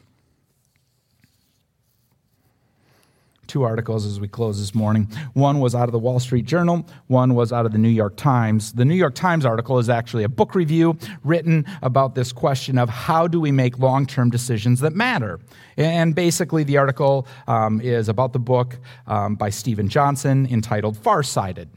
Two 3.54 3.62
articles 3.62 4.08
as 4.08 4.20
we 4.20 4.28
close 4.28 4.60
this 4.60 4.74
morning. 4.74 5.08
One 5.34 5.60
was 5.60 5.76
out 5.76 5.88
of 5.88 5.92
the 5.92 6.00
Wall 6.00 6.20
Street 6.20 6.46
Journal, 6.46 6.88
one 7.06 7.36
was 7.36 7.54
out 7.54 7.68
of 7.68 7.72
the 7.72 7.78
New 7.78 7.88
York 7.88 8.18
Times. 8.18 8.74
The 8.74 8.84
New 8.84 8.96
York 8.96 9.13
Times 9.13 9.46
article 9.46 9.78
is 9.78 9.89
actually 9.89 10.24
a 10.24 10.28
book 10.28 10.56
review 10.56 10.98
written 11.24 11.63
about 11.84 12.16
this 12.16 12.34
question 12.34 12.80
of 12.80 12.89
how 12.89 13.28
do 13.28 13.39
we 13.39 13.52
make 13.52 13.78
long 13.78 14.08
term 14.08 14.32
decisions 14.32 14.80
that 14.80 14.94
matter. 14.94 15.39
And 15.78 16.16
basically, 16.16 16.63
the 16.63 16.78
article 16.78 17.28
um, 17.48 17.80
is 17.80 18.10
about 18.10 18.34
the 18.34 18.39
book 18.39 18.80
um, 19.06 19.36
by 19.36 19.52
Steven 19.52 19.88
Johnson 19.88 20.48
entitled 20.50 20.98
Farsighted. 20.98 21.70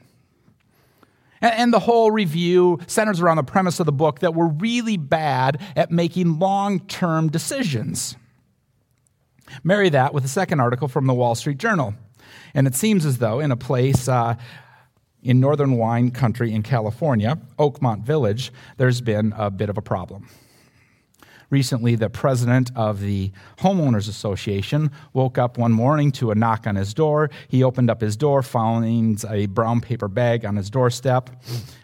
And 1.43 1.75
the 1.75 1.81
whole 1.81 2.11
review 2.11 2.79
centers 2.87 3.21
around 3.21 3.37
the 3.37 3.43
premise 3.43 3.81
of 3.81 3.85
the 3.85 3.93
book 3.93 4.21
that 4.21 4.33
we're 4.35 4.49
really 4.49 4.97
bad 4.97 5.61
at 5.77 5.91
making 5.91 6.39
long 6.39 6.81
term 6.87 7.29
decisions. 7.29 8.17
Marry 9.63 9.89
that 9.91 10.13
with 10.15 10.25
a 10.25 10.29
second 10.29 10.61
article 10.61 10.89
from 10.89 11.07
the 11.07 11.15
Wall 11.15 11.35
Street 11.35 11.59
Journal. 11.59 11.95
And 12.55 12.67
it 12.67 12.75
seems 12.75 13.05
as 13.05 13.19
though, 13.19 13.41
in 13.41 13.53
a 13.53 13.57
place 13.57 14.09
uh, 14.09 14.37
in 15.23 15.41
northern 15.41 15.73
wine 15.73 16.11
country 16.11 16.53
in 16.53 16.63
California, 16.63 17.39
Oakmont 17.59 18.03
Village, 18.03 18.53
there's 18.77 19.01
been 19.01 19.35
a 19.37 19.51
bit 19.51 19.69
of 19.69 19.77
a 19.77 19.83
problem. 19.83 20.29
Recently, 21.49 21.95
the 21.95 22.11
president 22.11 22.73
of 22.75 23.01
the 23.01 23.31
Homeowners 23.59 24.09
Association 24.09 24.91
woke 25.13 25.39
up 25.39 25.59
one 25.59 25.71
morning 25.71 26.11
to 26.13 26.33
a 26.33 26.35
knock 26.35 26.67
on 26.67 26.75
his 26.75 26.93
door. 26.93 27.31
He 27.47 27.63
opened 27.63 27.89
up 27.89 28.01
his 28.01 28.17
door, 28.17 28.43
finds 28.43 29.25
a 29.25 29.47
brown 29.47 29.81
paper 29.81 30.09
bag 30.09 30.45
on 30.45 30.57
his 30.57 30.71
doorstep, 30.71 31.31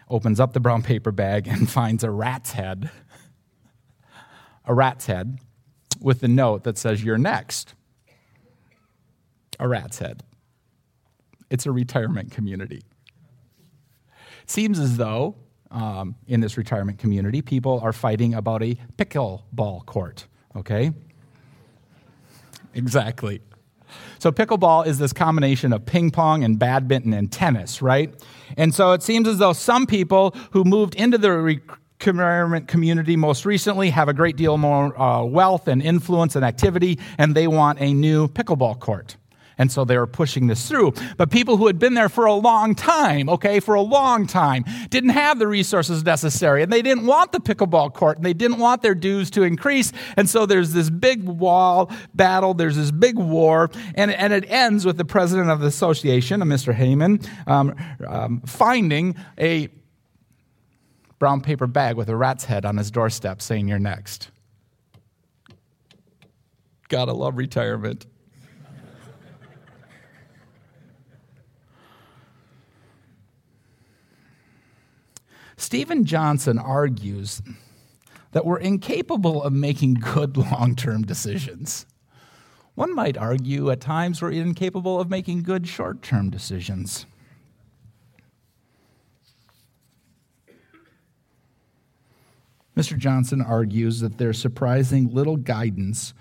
opens 0.09 0.41
up 0.41 0.51
the 0.51 0.59
brown 0.59 0.83
paper 0.83 1.13
bag, 1.13 1.47
and 1.47 1.69
finds 1.69 2.03
a 2.03 2.11
rat's 2.11 2.51
head. 2.51 2.91
A 4.65 4.73
rat's 4.73 5.05
head 5.05 5.39
with 6.03 6.19
the 6.19 6.27
note 6.27 6.63
that 6.65 6.77
says, 6.77 7.03
You're 7.03 7.17
next. 7.17 7.73
A 9.59 9.67
rat's 9.67 9.99
head. 9.99 10.23
It's 11.49 11.65
a 11.65 11.71
retirement 11.71 12.31
community. 12.31 12.81
It 14.43 14.49
seems 14.49 14.79
as 14.79 14.97
though 14.97 15.35
um, 15.71 16.15
in 16.27 16.41
this 16.41 16.57
retirement 16.57 16.99
community, 16.99 17.41
people 17.41 17.79
are 17.81 17.93
fighting 17.93 18.33
about 18.33 18.61
a 18.61 18.75
pickleball 18.97 19.85
court, 19.85 20.27
okay? 20.55 20.91
Exactly. 22.73 23.41
So, 24.17 24.31
pickleball 24.31 24.87
is 24.87 24.97
this 24.97 25.13
combination 25.13 25.71
of 25.71 25.85
ping 25.85 26.09
pong 26.09 26.43
and 26.43 26.57
badminton 26.57 27.13
and 27.13 27.31
tennis, 27.31 27.81
right? 27.81 28.13
And 28.57 28.73
so 28.73 28.93
it 28.93 29.03
seems 29.03 29.27
as 29.27 29.37
though 29.37 29.53
some 29.53 29.85
people 29.85 30.35
who 30.51 30.63
moved 30.63 30.95
into 30.95 31.17
the 31.17 31.61
community 32.03 33.15
most 33.15 33.45
recently 33.45 33.89
have 33.89 34.09
a 34.09 34.13
great 34.13 34.35
deal 34.35 34.57
more 34.57 34.99
uh, 34.99 35.23
wealth 35.23 35.67
and 35.67 35.81
influence 35.81 36.35
and 36.35 36.45
activity, 36.45 36.99
and 37.17 37.35
they 37.35 37.47
want 37.47 37.79
a 37.81 37.93
new 37.93 38.27
pickleball 38.27 38.79
court. 38.79 39.17
And 39.57 39.71
so 39.71 39.85
they 39.85 39.97
were 39.97 40.07
pushing 40.07 40.47
this 40.47 40.67
through. 40.67 40.93
But 41.17 41.29
people 41.29 41.57
who 41.57 41.67
had 41.67 41.79
been 41.79 41.93
there 41.93 42.09
for 42.09 42.25
a 42.25 42.33
long 42.33 42.75
time, 42.75 43.29
okay, 43.29 43.59
for 43.59 43.75
a 43.75 43.81
long 43.81 44.25
time, 44.27 44.65
didn't 44.89 45.11
have 45.11 45.39
the 45.39 45.47
resources 45.47 46.03
necessary. 46.03 46.63
And 46.63 46.71
they 46.71 46.81
didn't 46.81 47.05
want 47.05 47.31
the 47.31 47.39
pickleball 47.39 47.93
court 47.93 48.17
and 48.17 48.25
they 48.25 48.33
didn't 48.33 48.57
want 48.57 48.81
their 48.81 48.95
dues 48.95 49.29
to 49.31 49.43
increase. 49.43 49.91
And 50.17 50.29
so 50.29 50.45
there's 50.45 50.73
this 50.73 50.89
big 50.89 51.23
wall 51.23 51.91
battle, 52.13 52.53
there's 52.53 52.77
this 52.77 52.91
big 52.91 53.17
war. 53.17 53.69
And, 53.95 54.11
and 54.11 54.33
it 54.33 54.49
ends 54.49 54.85
with 54.85 54.97
the 54.97 55.05
president 55.05 55.49
of 55.49 55.59
the 55.59 55.67
association, 55.67 56.41
Mr. 56.41 56.75
Heyman, 56.75 57.25
um, 57.47 57.75
um, 58.07 58.41
finding 58.41 59.15
a 59.37 59.69
brown 61.23 61.39
paper 61.39 61.67
bag 61.67 61.95
with 61.95 62.09
a 62.09 62.15
rat's 62.17 62.43
head 62.43 62.65
on 62.65 62.75
his 62.75 62.91
doorstep 62.91 63.41
saying, 63.41 63.65
You're 63.65 63.79
next. 63.79 64.29
Gotta 66.89 67.13
love 67.13 67.37
retirement. 67.37 68.05
Steven 75.55 76.03
Johnson 76.03 76.59
argues 76.59 77.41
that 78.33 78.45
we're 78.45 78.59
incapable 78.59 79.43
of 79.43 79.53
making 79.53 79.93
good 79.93 80.35
long 80.51 80.75
term 80.75 81.03
decisions. 81.03 81.85
One 82.75 82.93
might 82.93 83.17
argue 83.17 83.71
at 83.71 83.79
times 83.79 84.21
we're 84.21 84.31
incapable 84.31 84.99
of 84.99 85.09
making 85.09 85.43
good 85.43 85.69
short 85.69 86.01
term 86.01 86.29
decisions. 86.29 87.05
Mr. 92.75 92.97
Johnson 92.97 93.41
argues 93.41 93.99
that 93.99 94.17
there's 94.17 94.39
surprising 94.39 95.13
little 95.13 95.37
guidance 95.37 96.13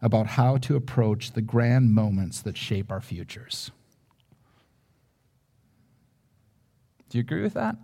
about 0.00 0.26
how 0.26 0.56
to 0.56 0.74
approach 0.74 1.32
the 1.32 1.42
grand 1.42 1.92
moments 1.92 2.40
that 2.42 2.56
shape 2.56 2.90
our 2.90 3.00
futures. 3.00 3.70
Do 7.08 7.18
you 7.18 7.20
agree 7.20 7.42
with 7.42 7.54
that? 7.54 7.76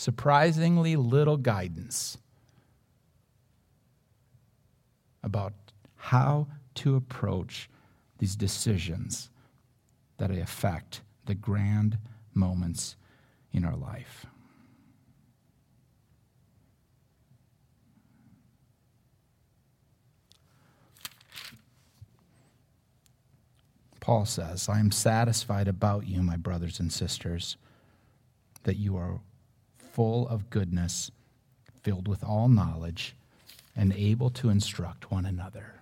surprisingly 0.00 0.96
little 0.96 1.36
guidance 1.36 2.16
about 5.22 5.52
how 5.94 6.48
to 6.74 6.96
approach 6.96 7.68
these 8.16 8.34
decisions 8.34 9.28
that 10.16 10.30
affect 10.30 11.02
the 11.26 11.34
grand 11.34 11.98
moments 12.32 12.96
in 13.52 13.62
our 13.62 13.76
life. 13.76 14.24
Paul 24.00 24.24
says, 24.24 24.68
I 24.68 24.80
am 24.80 24.90
satisfied 24.90 25.68
about 25.68 26.08
you, 26.08 26.22
my 26.22 26.36
brothers 26.36 26.80
and 26.80 26.92
sisters, 26.92 27.56
that 28.64 28.76
you 28.76 28.96
are 28.96 29.20
full 29.76 30.26
of 30.28 30.50
goodness, 30.50 31.10
filled 31.82 32.08
with 32.08 32.24
all 32.24 32.48
knowledge, 32.48 33.14
and 33.76 33.92
able 33.92 34.30
to 34.30 34.48
instruct 34.48 35.10
one 35.10 35.26
another. 35.26 35.74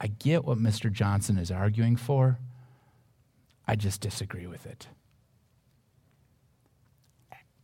I 0.00 0.08
get 0.08 0.44
what 0.44 0.58
Mr. 0.58 0.90
Johnson 0.92 1.38
is 1.38 1.50
arguing 1.50 1.96
for. 1.96 2.38
I 3.66 3.76
just 3.76 4.00
disagree 4.00 4.46
with 4.46 4.66
it. 4.66 4.86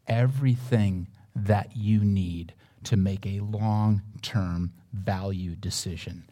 Everything 0.07 1.09
that 1.35 1.77
you 1.77 2.01
need 2.01 2.55
to 2.85 2.97
make 2.97 3.27
a 3.27 3.41
long 3.41 4.03
term 4.21 4.73
value 4.93 5.55
decision 5.55 6.25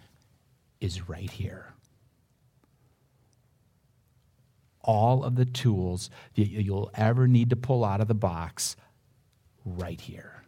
is 0.81 1.09
right 1.09 1.31
here 1.31 1.75
all 4.83 5.25
of 5.25 5.37
the 5.37 5.45
tools 5.45 6.11
that 6.35 6.49
you'll 6.49 6.91
ever 6.95 7.27
need 7.29 7.51
to 7.51 7.57
pull 7.57 7.85
out 7.85 8.01
of 8.01 8.09
the 8.09 8.15
box 8.15 8.77
right 9.65 10.01
here. 10.01 10.43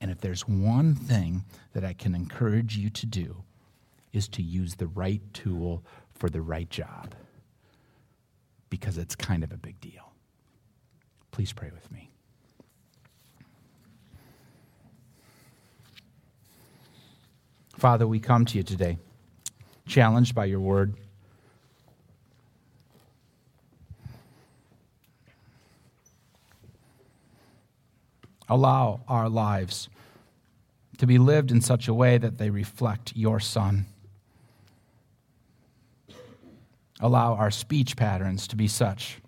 And 0.00 0.10
if 0.10 0.20
there's 0.20 0.46
one 0.48 0.94
thing 0.94 1.44
that 1.72 1.84
I 1.84 1.92
can 1.92 2.14
encourage 2.14 2.76
you 2.76 2.90
to 2.90 3.06
do, 3.06 3.44
is 4.12 4.28
to 4.28 4.42
use 4.42 4.74
the 4.74 4.88
right 4.88 5.22
tool 5.32 5.82
for 6.12 6.28
the 6.28 6.42
right 6.42 6.68
job. 6.68 7.14
Because 8.68 8.98
it's 8.98 9.16
kind 9.16 9.42
of 9.42 9.52
a 9.52 9.56
big 9.56 9.80
deal. 9.80 10.12
Please 11.30 11.52
pray 11.52 11.70
with 11.72 11.90
me. 11.90 12.11
Father, 17.76 18.06
we 18.06 18.20
come 18.20 18.44
to 18.46 18.58
you 18.58 18.62
today, 18.62 18.98
challenged 19.86 20.34
by 20.34 20.44
your 20.44 20.60
word. 20.60 20.94
allow 28.52 29.00
our 29.08 29.30
lives 29.30 29.88
to 30.98 31.06
be 31.06 31.18
lived 31.18 31.50
in 31.50 31.60
such 31.60 31.88
a 31.88 31.94
way 31.94 32.18
that 32.18 32.36
they 32.36 32.50
reflect 32.50 33.12
your 33.16 33.40
Son. 33.40 33.86
Allow 37.00 37.34
our 37.34 37.50
speech 37.50 37.96
patterns 37.96 38.46
to 38.48 38.56
be 38.56 38.68
such 38.68 39.18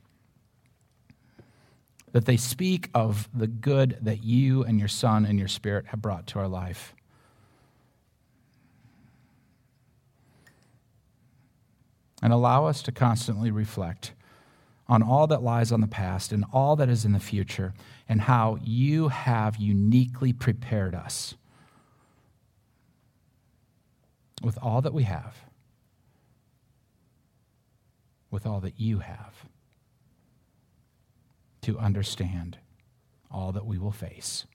that 2.13 2.27
they 2.27 2.37
speak 2.37 2.91
of 2.95 3.29
the 3.35 3.49
good 3.49 3.99
that 4.03 4.23
you 4.23 4.63
and 4.63 4.79
your 4.79 4.89
Son 4.89 5.25
and 5.25 5.37
your 5.39 5.49
Spirit 5.49 5.87
have 5.87 6.01
brought 6.01 6.27
to 6.29 6.39
our 6.39 6.47
life. 6.47 6.95
And 12.25 12.33
allow 12.33 12.65
us 12.65 12.83
to 12.85 12.91
constantly 12.91 13.51
reflect 13.51 14.15
on 14.89 15.03
all 15.03 15.27
that 15.27 15.43
lies 15.43 15.71
on 15.71 15.83
the 15.83 15.87
past 15.87 16.33
and 16.33 16.43
all 16.55 16.75
that 16.77 16.89
is 16.89 17.05
in 17.05 17.13
the 17.13 17.21
future, 17.21 17.75
and 18.09 18.23
how 18.23 18.57
you 18.63 19.09
have 19.09 19.57
uniquely 19.57 20.33
prepared 20.33 20.95
us 20.95 21.35
with 24.43 24.59
all 24.63 24.81
that 24.81 24.95
we 24.95 25.03
have, 25.03 25.37
with 28.31 28.47
all 28.47 28.61
that 28.61 28.81
you 28.81 29.01
have, 29.01 29.45
to 31.61 31.79
understand 31.79 32.57
all 33.31 33.53
that 33.53 33.67
we 33.67 33.77
will 33.77 33.93
face. 33.93 34.47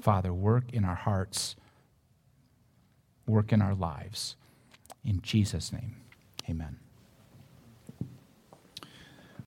Father, 0.00 0.32
work 0.32 0.72
in 0.72 0.84
our 0.84 0.94
hearts, 0.94 1.56
work 3.26 3.52
in 3.52 3.62
our 3.62 3.74
lives. 3.74 4.36
In 5.04 5.20
Jesus' 5.22 5.72
name, 5.72 5.96
amen. 6.48 6.83